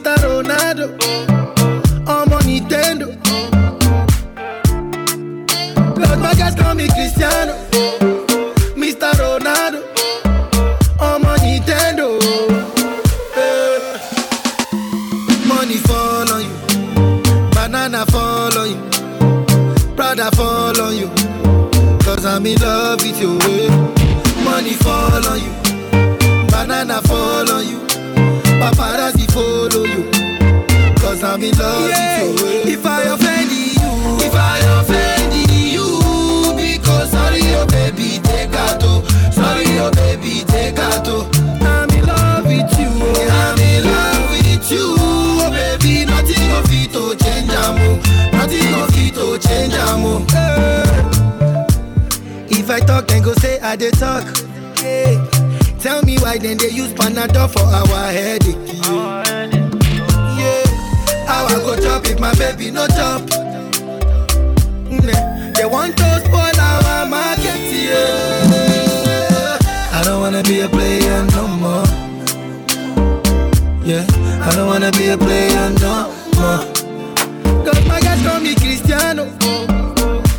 [0.00, 0.16] Mr.
[0.24, 0.86] Ronaldo,
[2.08, 3.08] I'm on Nintendo.
[6.22, 7.52] My guys call me Cristiano,
[8.80, 9.12] Mr.
[9.20, 9.82] Ronaldo,
[10.98, 12.18] I'm on Nintendo.
[13.36, 13.98] Eh.
[15.46, 21.10] Money fall on you, banana fall on you, Prada fall on you.
[21.98, 23.38] Cause I'm in love with you.
[24.44, 25.52] Money fall on you,
[26.48, 28.99] banana fall on you, you.
[31.42, 32.72] In love with you.
[32.72, 33.80] If I offend you,
[34.26, 35.32] if I offend
[35.72, 38.82] you, because sorry, oh baby, take out.
[39.32, 41.08] Sorry, oh baby, take out.
[41.62, 42.90] I'm in love with you.
[43.30, 44.94] I'm in love with you.
[44.98, 47.96] Oh baby, nothing of it to change amo.
[48.32, 50.24] Nothing of it to change amo.
[52.50, 54.24] If I talk, then go say I dey talk.
[54.78, 55.16] Hey.
[55.80, 58.56] Tell me why then they use Panadol for our headache.
[58.84, 59.79] Yeah.
[61.30, 63.22] How I go chop if my baby no chop?
[65.54, 69.58] They want to spoil our market, yeah.
[69.92, 71.86] I don't wanna be a player no more.
[73.84, 74.04] Yeah,
[74.42, 76.64] I don't wanna be a player no more.
[77.64, 79.26] Cause my guys call me Cristiano,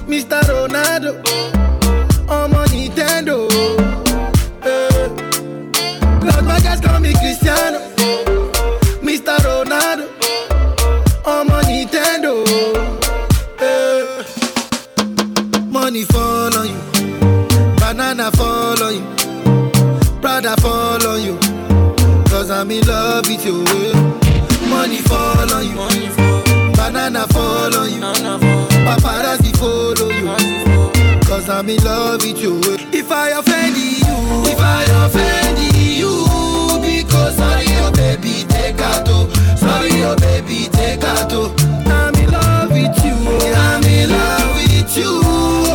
[0.08, 0.42] Mr.
[0.50, 1.12] Ronaldo,
[2.30, 3.48] I'm on Nintendo.
[4.64, 5.08] eh.
[6.20, 7.80] Cause my guys call me Cristiano,
[20.42, 21.38] Prada fall on you.
[22.26, 23.64] Cause I'm in love with you.
[24.70, 25.76] Money fall on you.
[26.74, 28.02] Banana fall on you.
[28.82, 31.22] Paparazzi follow you.
[31.28, 32.60] Cause I'm in love with you.
[32.92, 34.02] If I offend you,
[34.50, 36.26] if I offend you,
[36.82, 39.08] because sorry, oh baby, take out.
[39.10, 39.30] oh.
[39.58, 41.32] Sorry, oh baby, take out.
[41.86, 43.14] I'm in love with you.
[43.54, 45.71] I'm in love with you.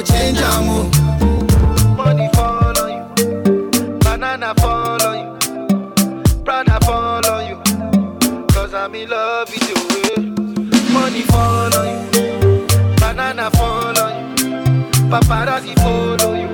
[0.00, 0.84] Of change, amo.
[1.96, 7.56] Money fall on you, banana fall on you, Prada fall on you,
[8.52, 9.76] cause I'm in love with you.
[10.14, 10.92] eh.
[10.92, 14.46] Money fall on you, banana fall on you,
[15.10, 16.48] paparazzi follow you,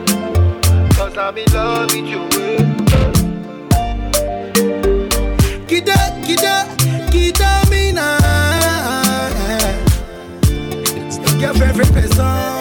[0.95, 2.23] cause I'm in love with you.
[2.43, 2.63] eh.
[5.67, 6.65] Kida, kida,
[7.11, 8.19] kida mina.
[11.07, 12.56] It's your favorite person.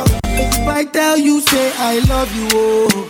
[0.68, 3.10] If I tell you, say I love you, oh.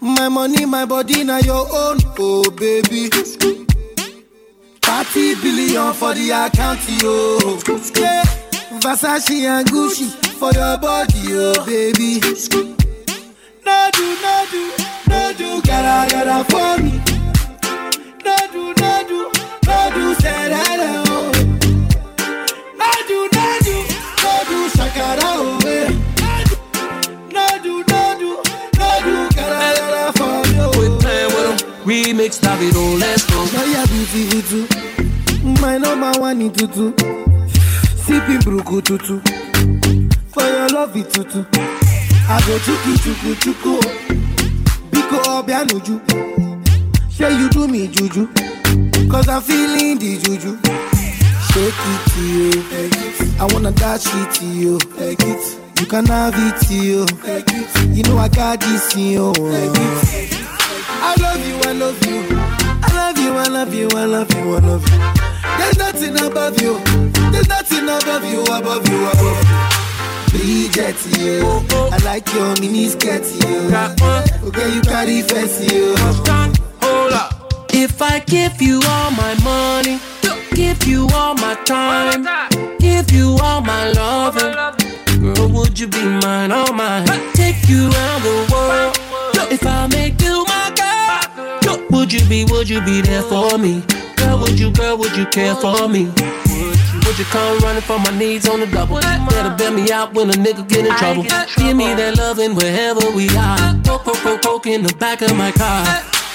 [0.00, 3.08] My money, my body, now your own, oh baby.
[3.08, 3.64] 30
[5.40, 7.38] billion for the account, yo.
[8.00, 8.22] Yeah.
[8.80, 12.20] Versace and Gucci for your body, oh baby.
[13.64, 14.72] No do, no do,
[15.08, 16.92] no do, gotta, gotta for me.
[18.24, 19.20] No do, no do,
[19.66, 20.78] no do, say that,
[21.08, 21.32] oh.
[22.76, 23.76] No do, no do,
[24.22, 25.88] no do, shakara, oh, eh.
[31.84, 32.16] With 'em.
[32.16, 33.44] Remix, Davido, let's go.
[33.52, 35.60] Now you're beautiful too.
[35.60, 36.92] My number one in tutu.
[38.04, 39.20] Sipping bruku tutu.
[40.32, 41.44] For your love it tutu.
[42.28, 43.80] I go chuku chuku chuku.
[44.90, 46.00] Biko obianuju.
[47.10, 48.26] Say you do me juju.
[49.10, 50.58] Cause I'm feeling the juju.
[51.52, 52.52] Shake it to you.
[53.40, 54.78] I wanna dash it to you.
[54.98, 55.60] Take it.
[55.80, 57.06] You can have it to you.
[57.24, 57.96] It.
[57.96, 60.53] You know I got this in you.
[61.06, 62.20] I love you, I love you.
[62.82, 64.98] I love you, I love you, I love you, I love you.
[65.58, 66.78] There's nothing above you.
[67.30, 70.38] There's nothing above you, above you, above you.
[70.38, 71.44] Bridget, you.
[71.92, 73.70] I like your mini skirt, you.
[74.48, 75.94] Okay, you carry fancy, you.
[76.82, 77.30] Hold up.
[77.72, 80.00] If I give you all my money,
[80.54, 82.24] give you all my time,
[82.78, 84.52] give you all my loving,
[85.34, 87.06] girl, would you be mine, all mine?
[87.34, 88.98] Take you around the world.
[89.52, 90.53] If I make you my girl, would
[92.14, 93.82] you be, would you be there for me?
[94.16, 96.04] Girl, would you, girl, would you care for me?
[96.04, 99.00] Would you come running for my needs on the double?
[99.00, 101.24] Better bail me out when a nigga get in trouble.
[101.56, 103.58] Give me that loving wherever we are.
[103.82, 105.84] Poke, poke, poke, poke in the back of my car.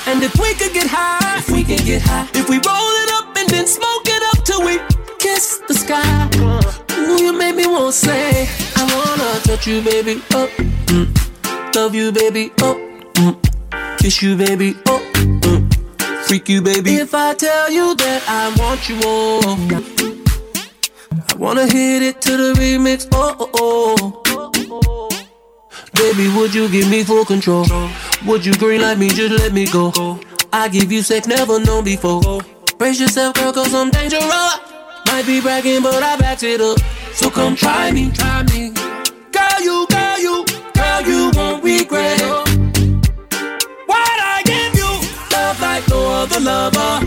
[0.06, 3.12] And if we could get high, if we can get high, if we roll it
[3.14, 4.80] up and then smoke it up till we
[5.18, 6.30] kiss the sky.
[6.92, 10.50] Ooh, you make me want to say, I wanna touch you, baby, up.
[10.92, 11.76] Mm.
[11.76, 12.78] Love you, baby, up.
[13.16, 13.98] Mm.
[14.00, 14.99] Kiss you, baby, up.
[16.30, 16.94] Freak you, baby.
[16.98, 19.42] If I tell you that I want you all.
[21.28, 24.22] I wanna hit it to the remix, oh oh
[24.76, 25.10] oh.
[25.96, 27.66] Baby, would you give me full control?
[28.28, 30.20] Would you green like me, just let me go?
[30.54, 32.42] I give you sex never known before.
[32.78, 34.24] Brace yourself, girl, cause I'm dangerous.
[35.08, 36.78] Might be bragging, but I backed it up.
[37.14, 38.70] So come try me, try me.
[39.32, 42.19] Girl, you, girl, you, girl, you won't regret
[46.40, 47.06] lover.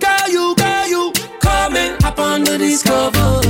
[0.00, 3.44] Girl, you, girl, you, come and hop under these covers.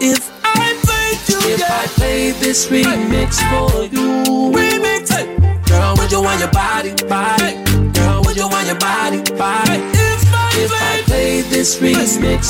[0.00, 5.10] If I played you, if I played this remix for you, remix,
[5.68, 7.62] girl, would you want your body, body?
[7.92, 9.78] Girl, would you want your body, body?
[9.94, 12.48] If I, if I played this remix,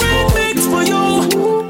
[0.69, 1.69] for you,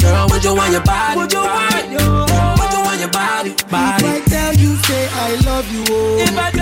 [0.00, 1.96] girl, would you want your body, would you body?
[1.96, 4.04] Girl, would you want your body, body?
[4.04, 6.59] If I tell you, say I love you, oh.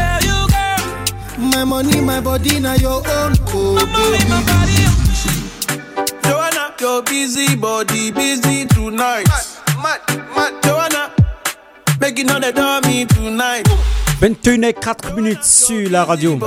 [1.58, 4.24] My money, my body, now your own, oh, my baby.
[4.30, 4.82] my body.
[6.22, 9.26] Joanna, your busy body busy tonight.
[9.82, 10.52] Mad, mad, mad.
[10.62, 11.10] Joanna,
[12.00, 13.66] making all the dummy tonight.
[14.20, 16.38] 21 et 4 minutes sur la radio.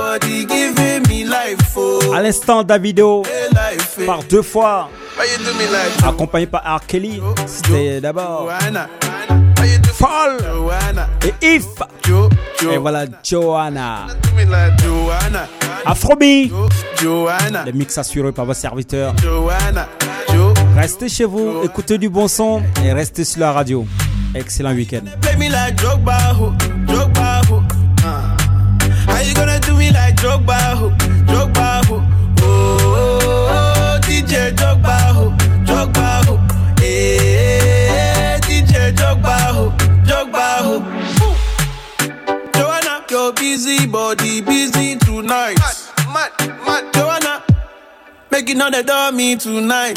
[1.76, 2.14] Oh.
[2.14, 3.22] À l'instant, Davido,
[4.06, 4.88] par deux fois,
[6.02, 6.86] accompagné par R.
[6.86, 7.20] Kelly.
[7.46, 8.50] C'était d'abord
[9.92, 10.38] Fall
[11.24, 11.66] et If.
[12.62, 14.06] Et eh, voilà Johanna.
[15.86, 16.50] Afrobi.
[17.02, 19.14] Le mix assuré par vos serviteurs.
[20.76, 23.86] Restez chez vous, écoutez du bon son et restez sur la radio.
[24.34, 25.02] Excellent week-end.
[43.22, 45.56] Your busy body busy tonight.
[46.12, 46.92] Mad, mad, mad.
[46.92, 47.42] Joanna,
[48.32, 49.96] making all the dummy tonight.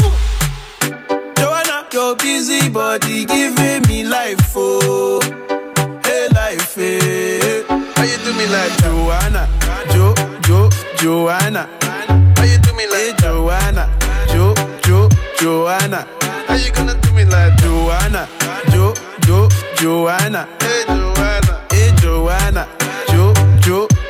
[1.36, 5.19] Joanna, your busy body giving me life, oh,
[6.03, 7.63] hey life, hey.
[7.95, 9.49] How you do me like Joanna,
[9.91, 10.13] Jo,
[10.43, 11.67] Jo, Joanna?
[12.38, 13.89] How you do me like Joanna,
[14.30, 14.53] Jo,
[14.84, 15.09] Jo,
[15.39, 16.07] Joanna?
[16.47, 18.30] How you gonna do me like Joanna,
[18.69, 20.47] Jo, Jo, Joanna?
[20.59, 22.85] Hey Joanna, hey Joanna, Jo, Jo,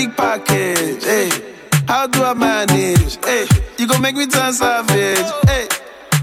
[0.00, 1.28] Big package, hey.
[1.86, 3.22] How do I manage?
[3.22, 3.46] Hey,
[3.76, 5.28] you gon' make me turn savage.
[5.44, 5.68] Hey,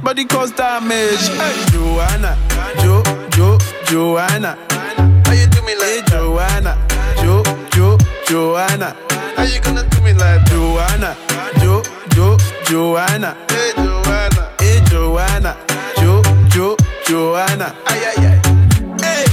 [0.01, 1.28] body cause damage.
[1.38, 2.36] Hey, Joanna,
[2.82, 3.03] Jo,
[3.38, 3.55] Jo,
[3.86, 4.57] Joanna.
[5.25, 6.73] How you do me like hey, Joanna,
[7.21, 8.95] Jo, Jo, Joanna?
[9.36, 11.15] How you gonna do me like Joanna,
[11.59, 11.84] Jo,
[12.15, 13.38] Jo, Joanna?
[13.47, 15.55] Hey, Joanna, hey, Joanna,
[15.97, 16.75] Jo, Jo,
[17.05, 17.75] Joanna.
[17.86, 18.41] Ay, ay, ay.
[19.03, 19.25] Hey,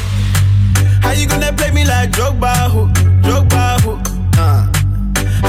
[1.00, 2.88] how you gonna play me like Drogba, ho,
[3.22, 3.53] Drogba, ho?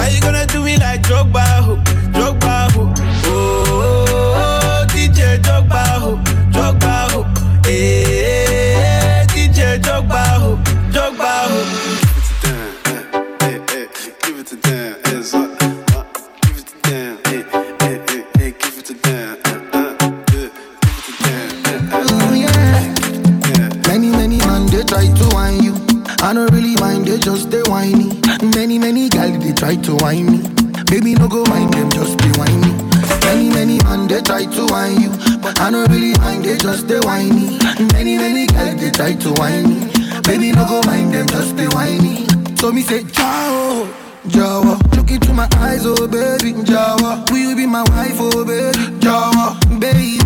[0.06, 1.78] How you gonna do me like Drogba, ho,
[2.14, 2.94] Drogba, ho?
[3.26, 4.06] Oh, oh,
[4.38, 6.18] oh, DJ Drogba, ho,
[6.54, 7.22] Drogba, ho.
[7.68, 10.58] Eh, DJ Drogba, ho,
[10.94, 11.58] Drogba, ho.
[14.22, 15.50] Give it to Dan, hands up.
[15.64, 16.04] Uh,
[16.44, 17.42] Give it to Dan, hey,
[17.82, 19.38] hey, hey, hey, give it to Dan.
[19.46, 19.98] Uh, uh,
[20.30, 21.50] give it to Dan.
[21.66, 23.70] Uh, uh, Oh, yeah.
[23.88, 25.74] Many, many man, they try to whine you.
[26.22, 26.65] I don't really mind,
[27.16, 28.20] they just they whiny.
[28.56, 30.38] Many, many gal, they try to whine me.
[30.86, 32.72] Baby, no go mind them, just be whiny.
[33.24, 35.10] Many, many man, they try to whine you.
[35.40, 37.58] But I don't really mind, they just they whiny.
[37.94, 39.92] Many, many gal, they try to whine me.
[40.24, 42.28] Baby, no go mind them, just be whiny.
[42.58, 43.88] So me say, ciao.
[44.28, 48.76] Jawa, look into my eyes, oh baby, Jawa, will you be my wife, oh baby,
[48.98, 50.18] Jawa, baby,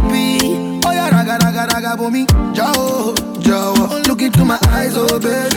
[0.85, 2.25] oh yeah, raga, raga, raga, for me,
[2.55, 3.13] Jawa,
[3.43, 5.48] Jawa, look into my eyes, oh baby,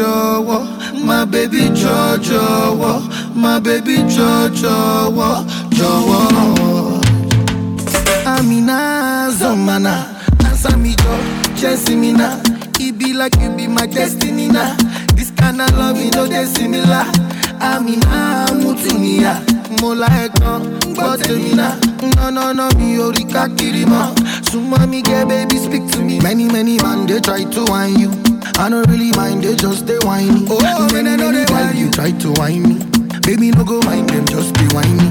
[0.00, 7.00] Jojo, my baby Jojo, my baby Jojo, Jojo.
[8.24, 12.40] Amina Zomana, answer me Joe, Chelsea me now.
[12.78, 14.74] It be like you be my destiny now.
[15.14, 17.04] This kind of love, you know they similar.
[17.60, 19.36] Amina Mutunia,
[19.82, 21.78] Mola Ekon, but me now.
[22.16, 24.16] No, no, no, me Orika Kirima.
[24.50, 26.20] So mommy, get baby, speak to me.
[26.20, 28.29] Many, many man, they try to whine you.
[28.60, 30.44] I don't really mind, they just they whiny.
[30.50, 32.74] Oh, many, many while you try to whine me.
[33.24, 35.08] Baby, no go mind them, just be whiny.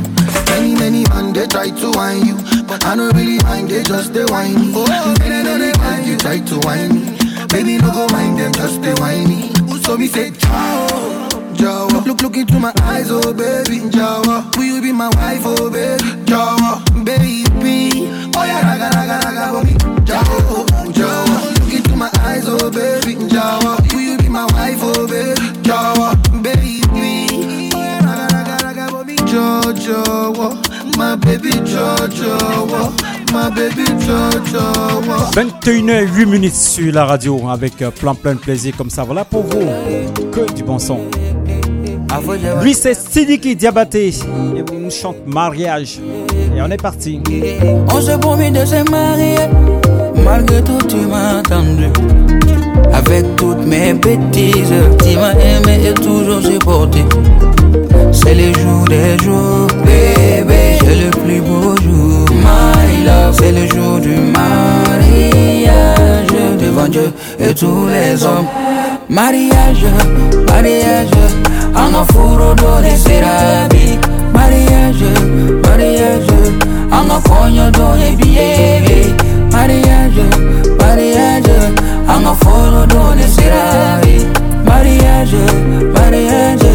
[0.49, 2.37] Many, many man, they try to whine you.
[2.67, 4.71] But I don't really mind, they just they whiny.
[4.75, 7.17] Oh, many, many while you try to whine me.
[7.49, 9.51] Baby, no go mind them, just they whiny.
[9.81, 10.87] So me say, ciao.
[11.59, 15.69] Jawa, look, look into my eyes, oh baby, Jawa, will you be my wife, oh
[15.69, 17.43] baby, Jawa, baby,
[18.33, 19.73] oh yeah, raga, raga, raga, for me,
[20.07, 20.65] Jawa,
[20.95, 21.28] Jawa, look into my
[22.29, 26.81] eyes, oh baby, Jawa, will you be my wife, oh baby, Jawa, baby,
[27.73, 30.53] oh yeah, raga, raga, raga, for me, Jojo,
[30.97, 32.33] my baby, Jojo,
[33.33, 34.99] my baby, Jojo.
[35.33, 39.03] 21h 8 minutes sur la radio avec euh, plein plein de plaisir comme ça.
[39.03, 39.59] Voilà pour vous.
[40.31, 41.01] Que du bon son.
[42.63, 44.07] Lui c'est Sidiki Diabaté.
[44.09, 44.13] Et
[44.71, 45.99] il nous chante mariage.
[46.55, 47.21] Et on est parti.
[47.93, 49.37] On s'est promis de se marier.
[50.23, 51.87] Malgré tout, tu m'as attendu.
[52.93, 54.73] Avec toutes mes bêtises,
[55.03, 57.03] tu m'as aimé et toujours supporté.
[58.11, 60.77] C'est le jour des jours, bébé.
[60.79, 63.35] C'est le plus beau jour, my love.
[63.39, 65.77] C'est le jour du mariage
[66.59, 68.47] devant Dieu et tous les hommes.
[69.09, 69.85] Mariage,
[70.47, 71.09] mariage,
[71.75, 73.97] anga furo dole serabi.
[74.33, 75.03] Mariage,
[75.63, 76.31] mariage,
[76.91, 79.28] anga konyo dole biebe.
[79.59, 80.23] mariage
[80.79, 81.57] mariage
[82.13, 84.15] anga folo done siravi
[84.69, 85.41] mariage
[85.95, 86.71] mariage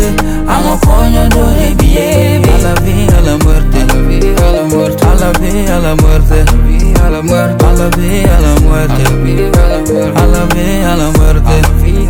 [0.55, 5.94] anga fogna done bievi alla via alla morte alla via alla morte alla via alla
[5.94, 6.44] morte
[7.05, 7.65] alla muerte.
[7.65, 9.02] Alla via alla muerte.
[10.15, 11.55] Alla via alla muerte.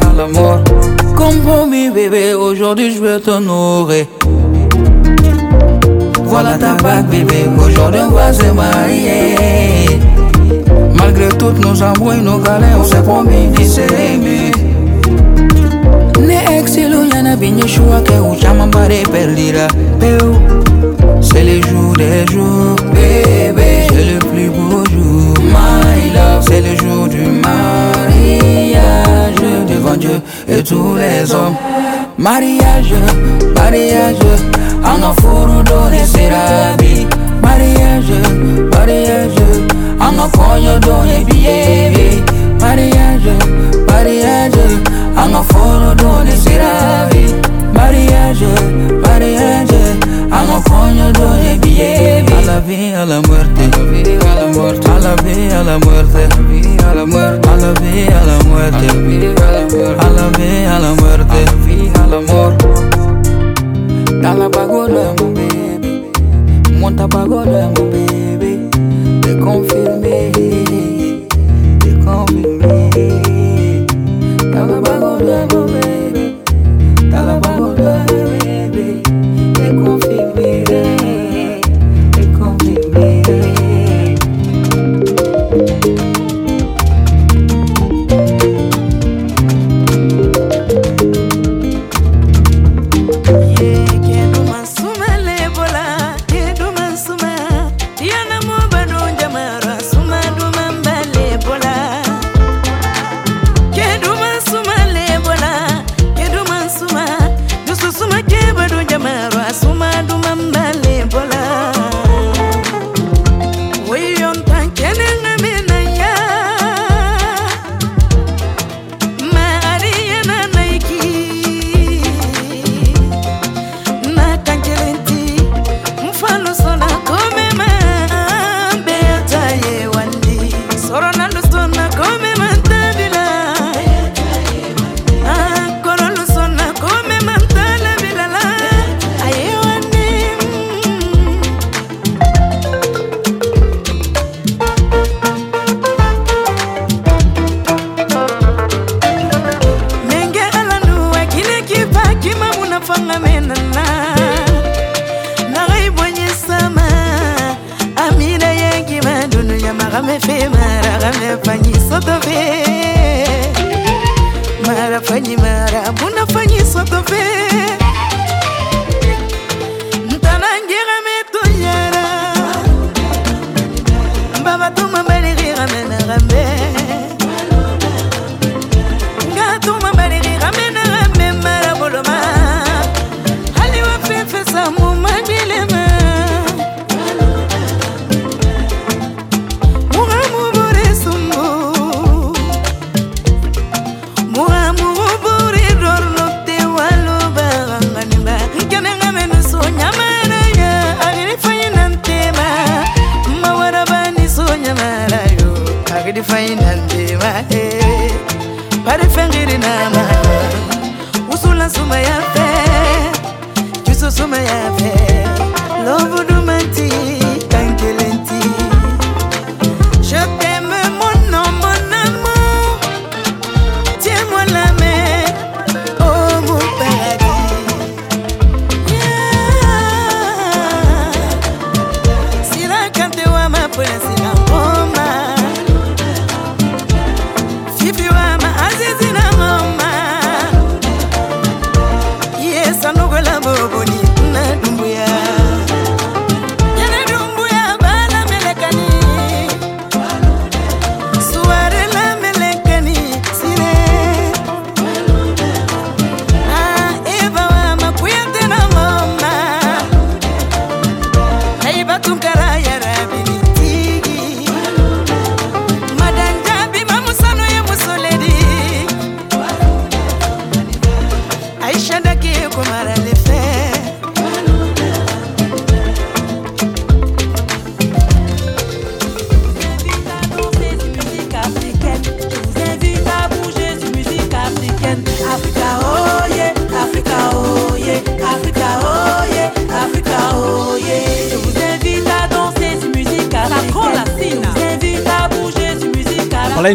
[0.09, 0.71] Alla mort.
[1.15, 4.09] Comme promis bébé aujourd'hui je vais t'honorer
[6.25, 7.49] voilà ta bague bébé.
[7.65, 9.95] Aujourd'hui on va se marier.
[11.05, 14.51] Malgré toutes nos embrouilles, nos galères, on s'est promis de s'aimer.
[16.19, 19.69] Ne exilo yana binye shua ke uchama mbare perdira.
[20.01, 20.17] Peu
[21.21, 23.87] C'est le jour des jours Bébé.
[23.91, 25.35] C'est le plus beau jour.
[25.45, 26.43] My love.
[26.49, 28.55] C'est le jour du mariage
[29.69, 31.57] Devant Dieu et tous les hommes.
[32.17, 32.95] Mariage,
[33.55, 34.17] mariage
[34.83, 37.07] Anga furu done serabi.
[37.43, 38.13] Mariage,
[38.73, 39.54] mariage
[40.25, 41.25] I'm a follow a on your.
[52.35, 55.61] A la vida, a la muerte, a la vida, a la muerte, a la vida,
[55.61, 57.05] a la muerte, a la
[57.51, 62.05] a la vida, a la muerte, a la vida, a la muerte, a la vida,
[62.05, 62.85] a la muerte.
[69.37, 71.04] confirmer.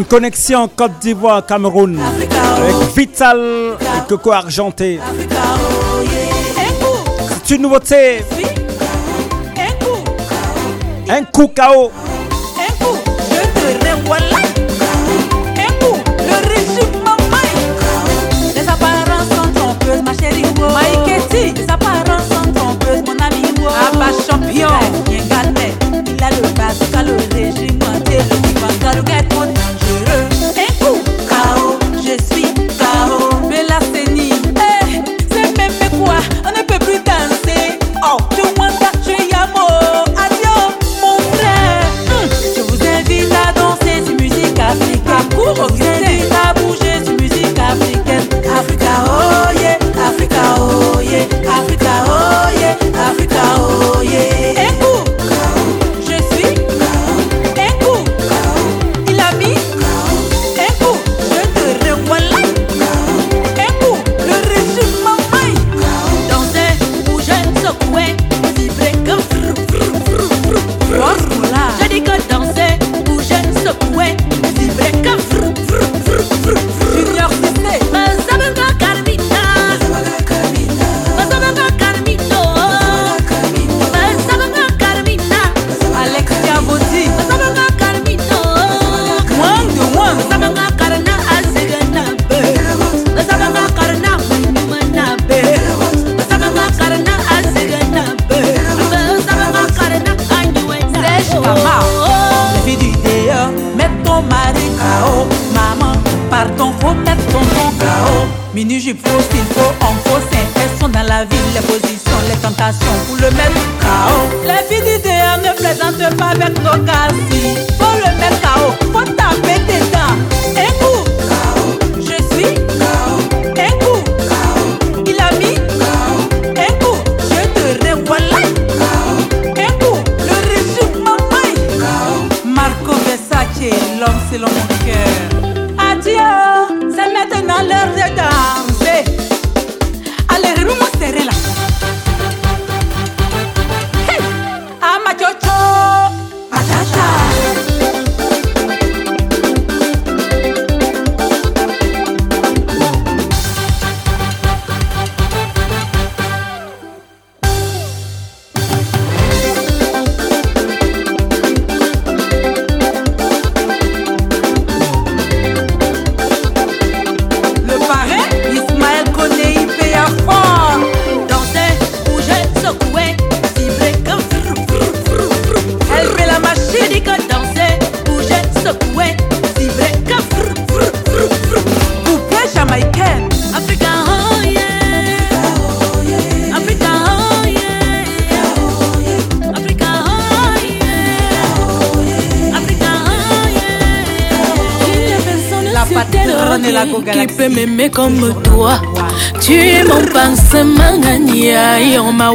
[0.10, 2.00] Connexion Côte d'Ivoire, Cameroun.
[2.00, 2.30] Avec
[2.98, 3.40] Vital
[3.80, 5.00] et Coco Argenté.
[7.46, 8.26] C'est une nouveauté.
[11.10, 11.92] Un coup KO.
[18.56, 20.44] Les apparences sont trompeuses, ma chérie.
[20.60, 23.44] Maïketi, les apparences sont trompeuses, mon ami.
[23.92, 24.70] Abba champion,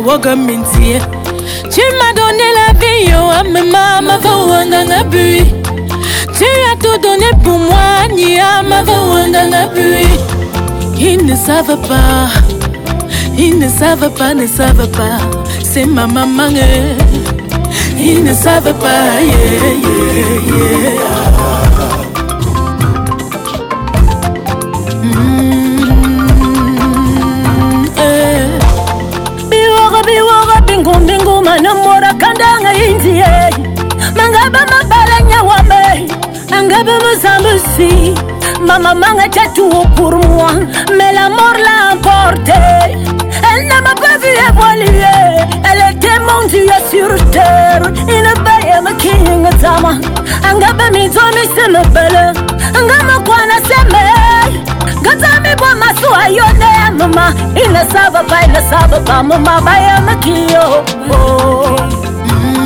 [0.04, 1.00] m'a waga mentir.
[1.70, 5.52] Tu m'as donné la vie, yo, à ma maman, va wanga bui.
[6.36, 10.06] Tu as tout donné pour moi, ni à ma va wanga bui.
[10.98, 12.30] Ils ne savent pas,
[13.36, 15.18] ils ne savent pas, ne savent pas.
[15.62, 16.48] C'est ma maman,
[17.98, 21.23] ils ne savent pas, yeah, yeah, yeah.
[34.44, 36.08] angaba mabalanya wame
[36.58, 38.14] angaba mazambusi
[38.66, 40.52] mama manga tatuo pour moi
[40.96, 42.52] mais la mort l'a emporté
[43.50, 47.82] elle n'a pas vu évoluer elle était mon dieu sur terre
[48.16, 49.92] une belle makinga zama
[50.50, 52.24] angaba mizomi semebele
[52.78, 54.60] angama kwana semee
[55.02, 57.34] Gatami bwa masu ayone ya mama.
[57.62, 61.76] Ina saba ba ina saba ba mama ba ya makiyo oh.
[62.24, 62.63] mm.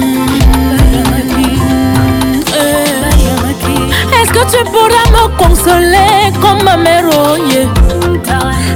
[4.29, 7.37] Est-ce que tu pourras me consoler comme ma mère oh.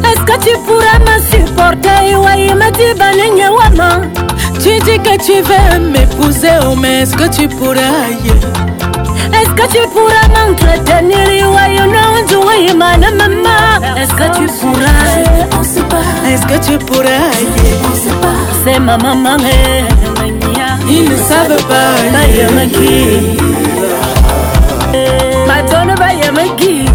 [0.03, 2.16] Est-ce que tu pourras me supporter
[4.62, 8.35] Tu dis que tu veux m'épouser oh mais est-ce que tu pourras yeah.
[9.39, 11.29] Est-ce que tu pourras m'entretenir
[12.79, 13.59] mama
[13.99, 15.05] Est-ce que tu pourras
[16.31, 17.83] Est-ce que tu pourras yeah.
[18.65, 19.85] C'est ma maman eh.
[20.89, 21.97] Ils ne savent pas
[26.24, 26.86] ya magi.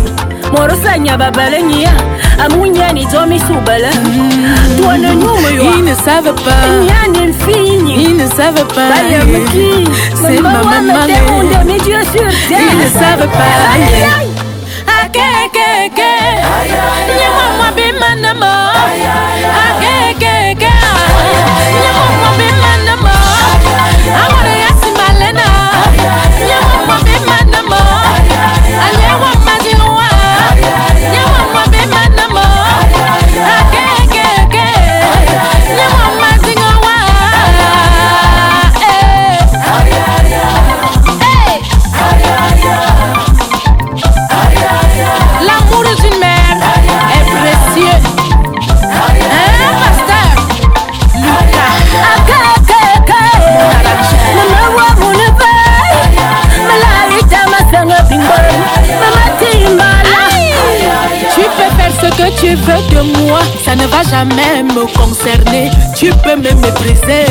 [0.51, 1.91] Morosa nya babala nya
[2.45, 3.91] amunya ni zomi subala.
[4.77, 5.63] Toi ne nyuma yo.
[5.63, 6.67] Ils ne savent pas.
[6.87, 8.95] Nya ne fini ils ne savent pas.
[9.11, 9.87] Ya magi.
[10.15, 12.59] C'est ma maman le monde mais Dieu sur terre.
[12.71, 13.55] Ils ne savent pas.
[14.97, 16.13] Akekeke
[17.17, 18.53] nyama mabima na mo
[19.63, 20.73] akekeke
[21.81, 23.15] nyama mabima na mo
[24.23, 24.55] amore
[62.39, 65.69] tu veux de moi, ça ne va jamais me concerner.
[65.95, 67.25] Tu peux me mépriser,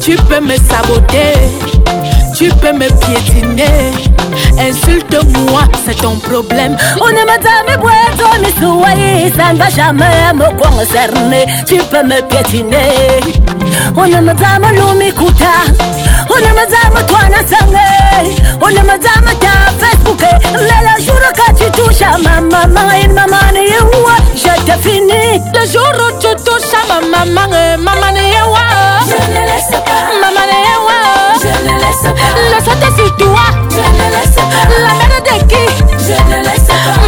[0.00, 1.34] tu peux me saboter,
[2.36, 3.92] tu peux me piétiner.
[4.58, 6.76] Insulte-moi, c'est ton problème.
[7.00, 11.46] On ne m'a jamais boito, mais ça ne va jamais me concerner.
[11.66, 13.20] Tu peux me piétiner.
[13.96, 14.72] On ne m'a jamais
[16.36, 17.88] ulimezama twana sange.
[18.60, 20.22] Ulimezama ta facebook.
[20.52, 28.60] Lela juro kachitusha mama mangain mamani yewa jetefini le juro tutusha mama mange mamani yewa
[30.20, 30.96] mamani yewa
[32.50, 33.46] le sote sur toi.
[34.82, 35.64] La mère de qui?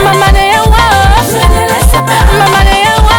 [0.05, 0.85] Mamani yewa
[2.39, 3.17] mamani yewa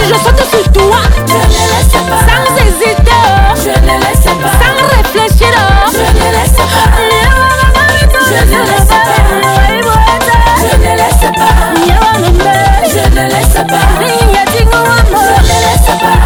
[0.00, 0.06] Pas.
[0.06, 0.08] Je ne laisse pas.
[0.08, 0.08] Maman n'est pas.
[0.08, 0.08] Je ne laisse pas.
[0.08, 1.00] Je saute sur toi.
[1.28, 2.20] Je ne laisse pas.
[2.26, 3.20] Sans hésiter.
[3.56, 4.54] Je ne laisse pas.
[4.60, 5.54] Sans réfléchir.
[5.92, 6.88] Je ne laisse pas.
[8.28, 9.18] Je ne laisse pas.
[10.60, 11.54] Je ne laisse pas.
[12.88, 13.84] Je ne laisse pas.
[13.98, 16.18] Je ne laisse pas.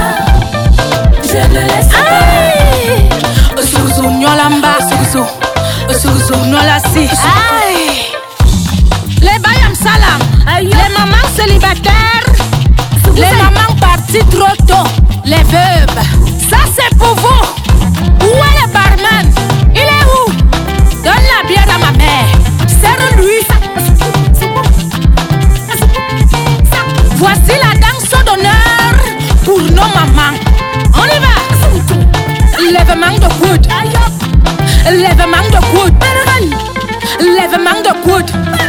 [1.23, 3.61] Je ne laisse pas.
[3.61, 5.23] Osurusu nyolamba, osurusu,
[5.89, 7.05] osurusu nyolasi.
[7.09, 7.54] Aïe.
[33.05, 33.67] Lèvement de coude.
[34.91, 35.95] Lèvement de coude.
[37.21, 38.31] Lèvement de coude.
[38.57, 38.64] Des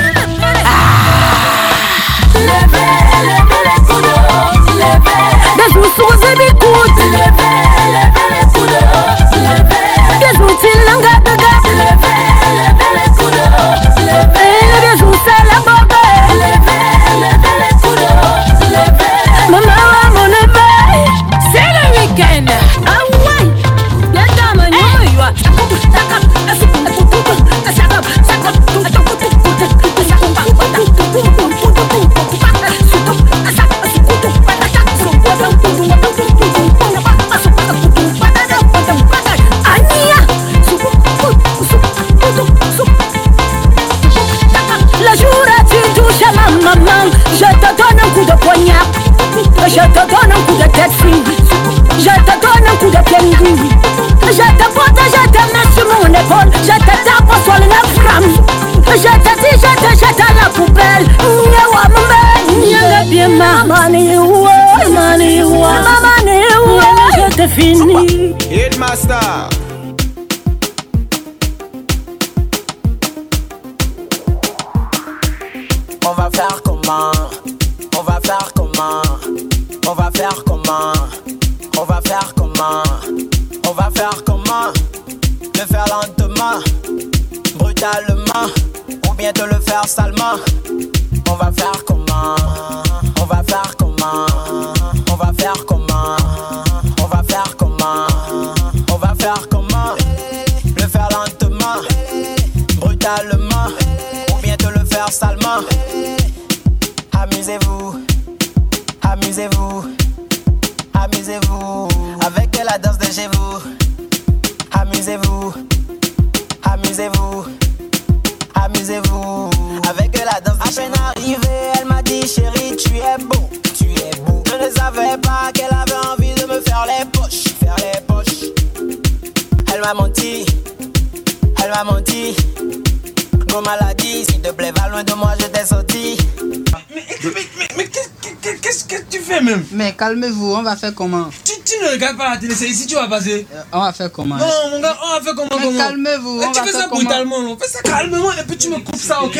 [139.95, 143.07] calmez-vous, on va faire comment tu, ne regardes pas la télé, c'est ici tu vas
[143.07, 143.47] passer.
[143.53, 146.41] Euh, on va faire comment Non, mon gars, on va faire comment, Calmez-vous.
[146.53, 149.39] Tu fais ça brutalement, on fait ça calmement et puis tu me coupes ça, ok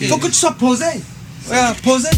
[0.00, 0.84] Il faut que tu sois posé.
[1.50, 2.08] Ouais, posé.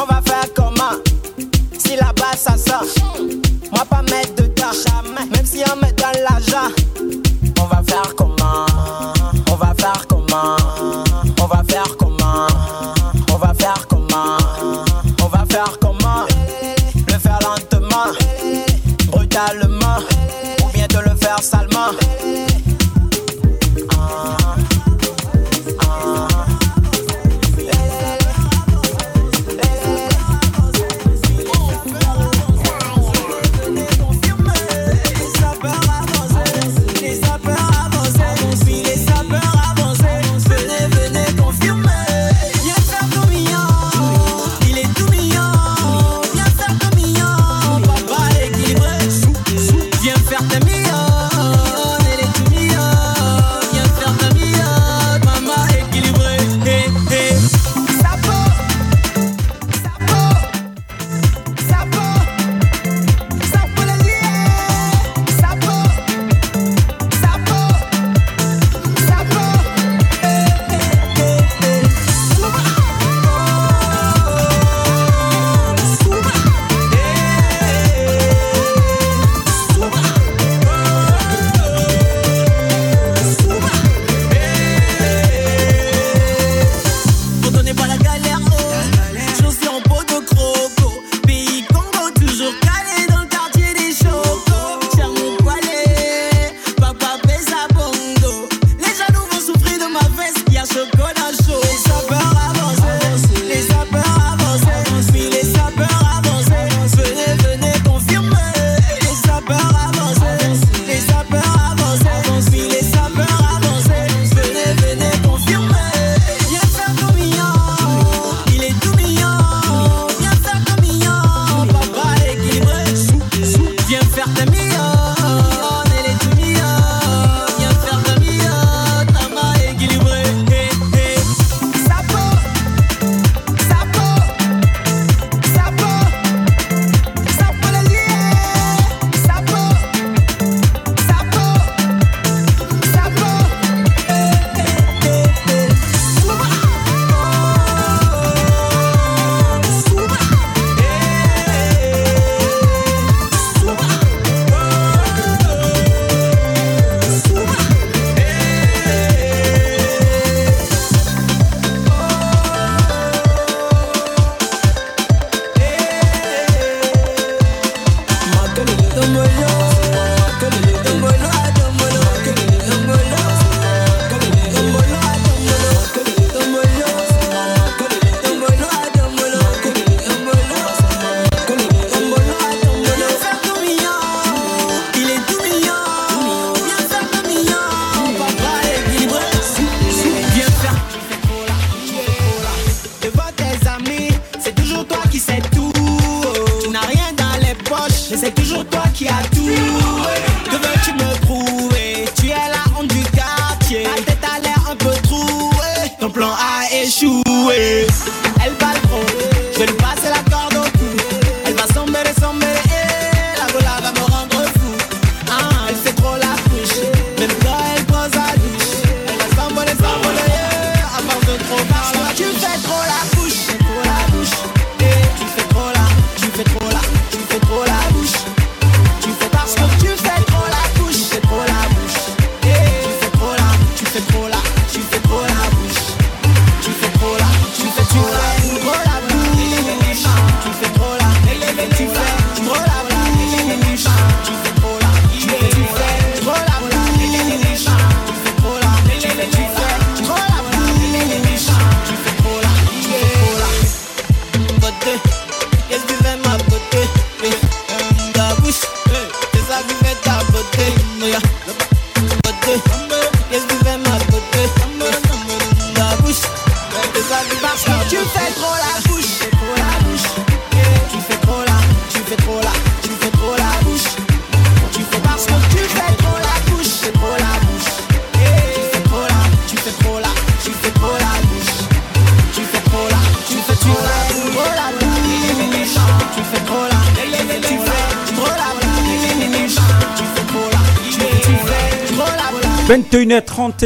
[0.00, 0.96] on va faire comment
[1.78, 2.84] Si là-bas ça sort,
[3.72, 4.72] moi pas mettre de tas.
[5.32, 6.70] Même si on me donne l'argent,
[7.60, 8.66] on va faire comment?
[9.50, 10.56] On va faire comment?
[11.40, 12.46] On va faire comment?
[13.32, 14.36] On va faire comment?
[15.22, 16.26] On va faire comment?
[17.08, 18.12] Le faire lentement,
[19.10, 19.98] brutalement,
[20.64, 22.23] ou bien de le faire salement.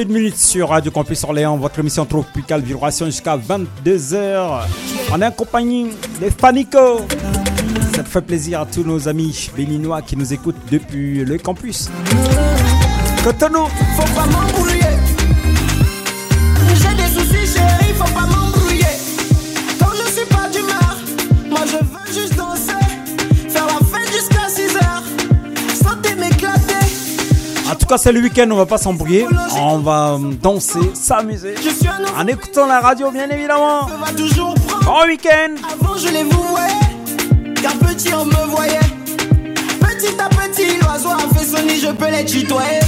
[0.04, 4.60] 21 sur Radio Campus Orléans, votre émission tropicale vibration jusqu'à 22h.
[5.10, 5.88] En compagnie
[6.20, 7.00] des Fanico.
[7.96, 11.90] Ça fait plaisir à tous nos amis béninois qui nous écoutent depuis le campus.
[13.24, 13.64] Cotonou.
[13.96, 14.77] Pas
[27.88, 29.26] cas, c'est le week-end, on va pas s'embrouiller.
[29.56, 31.54] On va euh, danser, s'amuser.
[32.16, 33.88] En écoutant la radio, bien évidemment.
[34.84, 35.54] Bon week-end.
[35.72, 36.68] Avant je les vouvoyais,
[37.62, 38.78] car petit on me voyait.
[39.80, 42.80] Petit à petit, l'oiseau a fait son nid, je peux les tutoyer.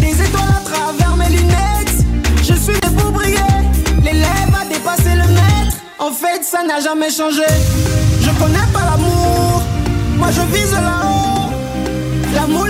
[0.00, 2.04] Des étoiles à travers mes lunettes,
[2.38, 3.36] je suis né pour briller.
[4.02, 7.42] L'élève a dépassé le maître, en fait ça n'a jamais changé.
[8.20, 9.62] Je connais pas l'amour,
[10.16, 11.50] moi je vise là-haut.
[12.34, 12.65] La moula, la moula,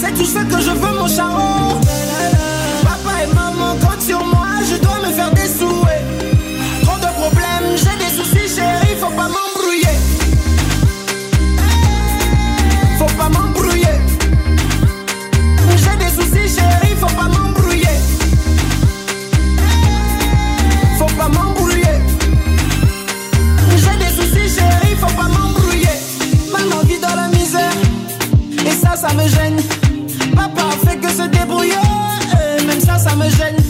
[0.00, 1.78] c'est tout ce que je veux mon charron.
[2.82, 6.04] Papa et maman comptent sur moi, je dois me faire des souhaits.
[6.84, 9.96] Trop de problèmes, j'ai des soucis, chérie, faut pas m'embrouiller.
[12.98, 13.96] Faut pas m'embrouiller.
[15.82, 17.96] J'ai des soucis, chérie, faut pas m'embrouiller.
[20.98, 21.96] Faut pas m'embrouiller.
[23.76, 25.96] J'ai des soucis, chérie, faut pas m'embrouiller.
[26.52, 27.76] Maman vit dans la misère,
[28.66, 29.60] et ça, ça me gêne.
[30.40, 31.74] Papa fait que se débrouiller,
[32.66, 33.69] même ça, ça me gêne.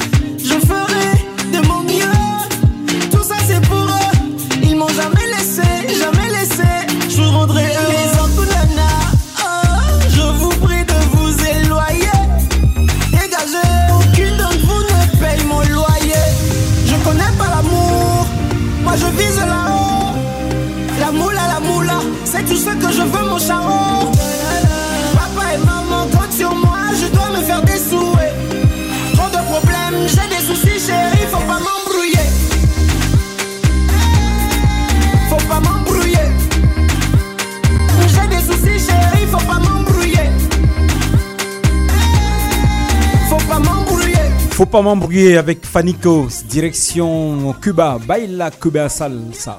[44.61, 49.59] Faut pas m'embrouiller avec Fanico, direction Cuba, Baila Cuba Salsa.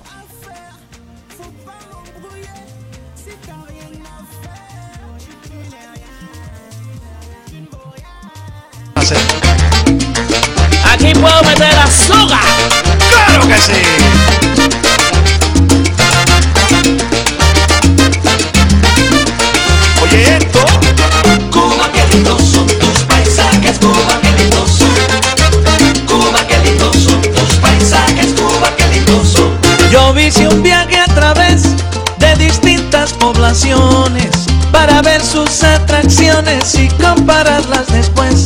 [35.32, 38.44] Sus atracciones y compararlas después.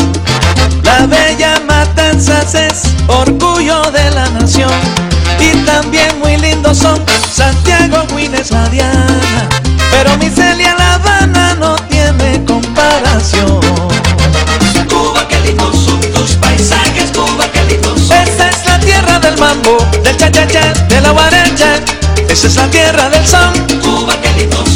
[0.83, 4.71] La bella Matanzas es orgullo de la nación
[5.39, 7.03] y también muy lindos son
[7.33, 9.49] Santiago, Guines, la Diana,
[9.89, 13.59] pero mi Celia La Habana no tiene comparación.
[14.87, 18.17] Cuba, qué lindos son tus paisajes, Cuba, qué lindos son.
[18.17, 21.79] Esa es la tierra del mambo, del cha cha cha, de la guaracha.
[22.29, 23.53] Esa es la tierra del son.
[23.81, 24.74] Cuba, qué lindos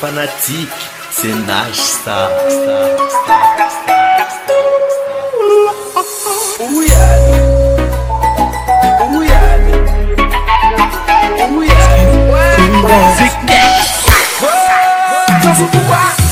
[0.00, 0.68] fanatique,
[1.10, 2.30] c'est Nash Star.
[15.42, 16.27] J'en fous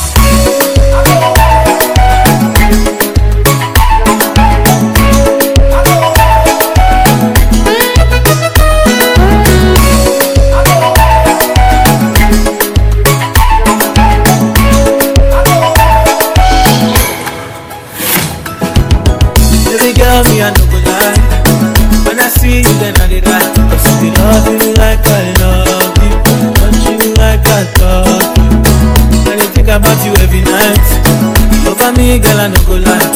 [31.97, 33.16] migala nokola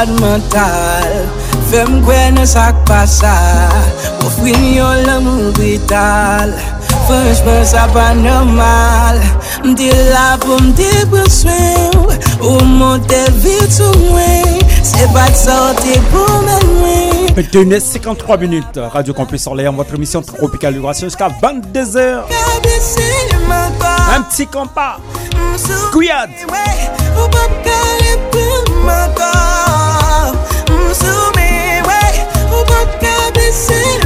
[0.00, 1.12] malade mental.
[1.70, 3.34] Fèm kwen e sak pasa
[4.24, 6.52] Ofwin yo l'amou vital.
[7.06, 9.20] Franchman sa pa normal.
[9.64, 11.92] Mdi la pou mdi preswen
[12.40, 14.60] Ou monte vit sou mwen.
[14.84, 20.74] Se bat sorti pou men mwen 21 53 minutes, Radio Campus Orléans, votre émission Tropicale
[20.74, 22.24] Vibration jusqu'à 22h.
[24.12, 24.98] Un petit compas.
[25.92, 26.30] Couillade.
[30.94, 32.26] sou me, wey.
[32.50, 33.99] Ou pa ka blese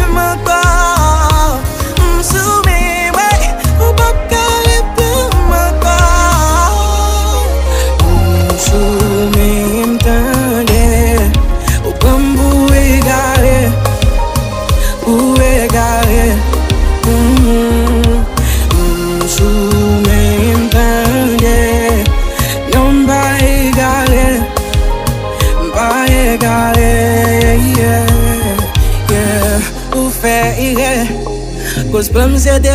[32.04, 32.34] Yes, pou m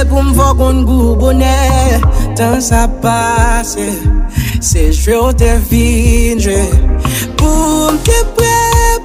[0.09, 1.51] pou m fò kon goubone
[2.37, 3.85] Tan sa pase
[4.57, 6.55] Se jwe ou te vinjwe
[7.37, 8.55] Pou m te pre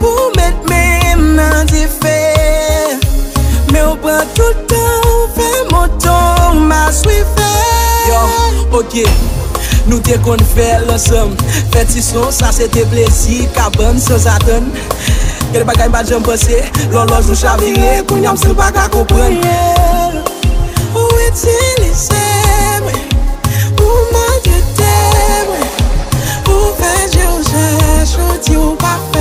[0.01, 2.17] Pou met men nan te fe
[3.69, 7.53] Me ou pre toutan Ou fe moton Ma swife
[8.09, 8.25] Yo,
[8.81, 9.03] ok
[9.91, 11.37] Nou te kon fè lòsèm
[11.75, 14.73] Fè ti son sa se te plezi Kaban, se zaten
[15.55, 19.39] Gede bagay mba jem pase Loloj nou chavire Koun yam sil baka kompren
[20.99, 22.25] Ou itilise
[22.83, 22.99] mwen
[23.79, 24.97] Ou manke te
[25.47, 25.71] mwen
[26.51, 29.14] Ou fè je ou jè Choti ou pa fè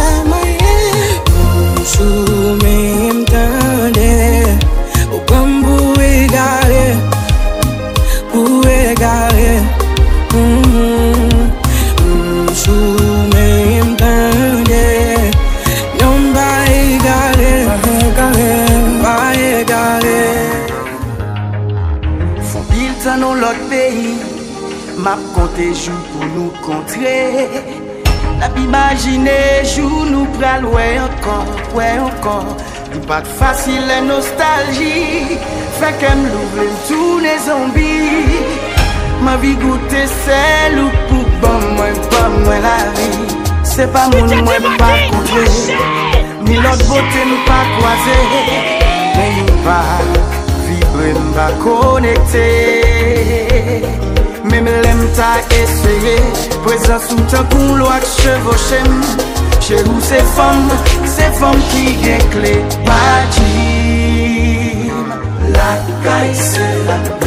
[25.56, 27.14] te jou pou nou kontre.
[28.40, 29.36] Nap imagine
[29.70, 32.54] jou nou pral wè ankon, wè ankon.
[32.94, 35.38] Nou pat fasil en nostalji
[35.80, 37.92] Fèk em louble mtoune zombi.
[39.24, 43.10] Ma vi goute sel ou pou bon mwen, bon mwen la vi.
[43.68, 45.46] Se pa moun mwen pa kontre.
[46.48, 48.18] Ni lot bote nou pa kwaze
[49.16, 49.80] Men yon pa
[50.66, 52.93] vibre mba konekte
[54.64, 56.18] me lem ta eseye
[56.64, 58.92] Prezans ou tan pou lo ak chevochem
[59.64, 60.68] Che ou se fom,
[61.08, 62.56] se fom ki gen kle.
[62.84, 64.12] Pajim,
[65.56, 65.72] la
[66.04, 67.23] kay se la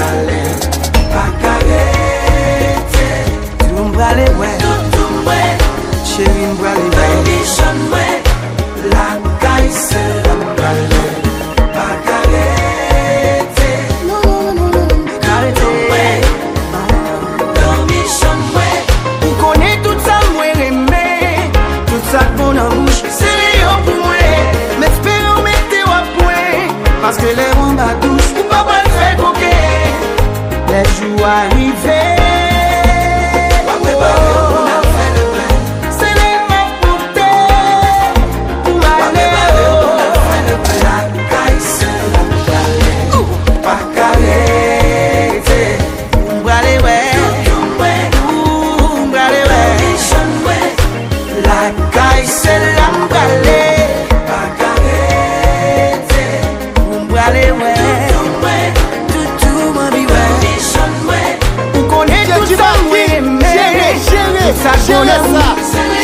[64.86, 65.46] Jere sa,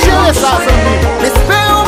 [0.04, 1.82] jere sa zanmi Espè ou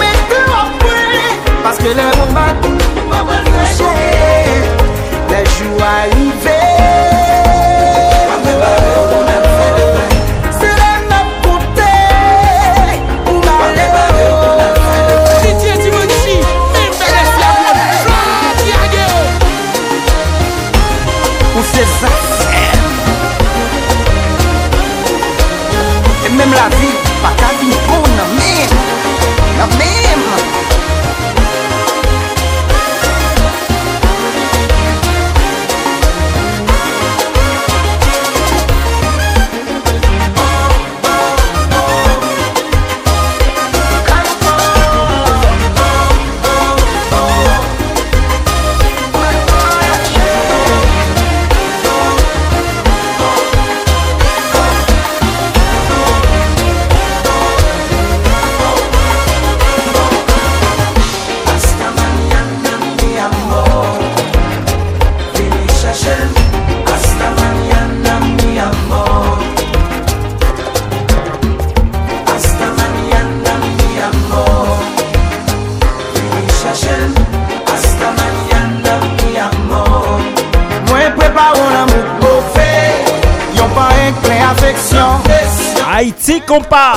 [86.45, 86.95] Haïti compas.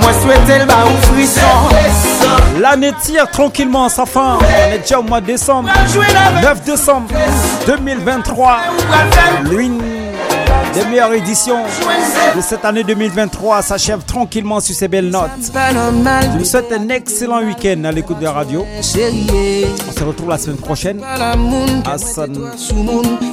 [0.00, 1.40] Moi souhaite le bas ou frisson.
[2.60, 4.38] L'année tire tranquillement sa fin.
[4.40, 5.68] On est déjà au mois de décembre.
[6.42, 7.08] 9 décembre
[7.66, 8.58] 2023.
[9.50, 9.78] L'une
[10.74, 11.64] des meilleures éditions
[12.36, 15.30] de cette année 2023 s'achève tranquillement sur ces belles notes.
[15.42, 18.64] Je vous souhaite un excellent week-end à l'écoute de la radio.
[18.78, 21.00] On se retrouve la semaine prochaine.
[21.84, 22.36] Hassan,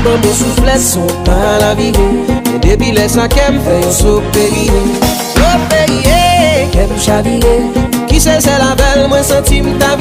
[0.00, 2.06] Mwen mwen souflet son pa la vive
[2.46, 4.80] Mwen debile sa kem fè yon soperiye
[5.34, 7.56] Soperiye, kem chavire.
[8.08, 9.98] Ki se se la bel mwen sentim ta vive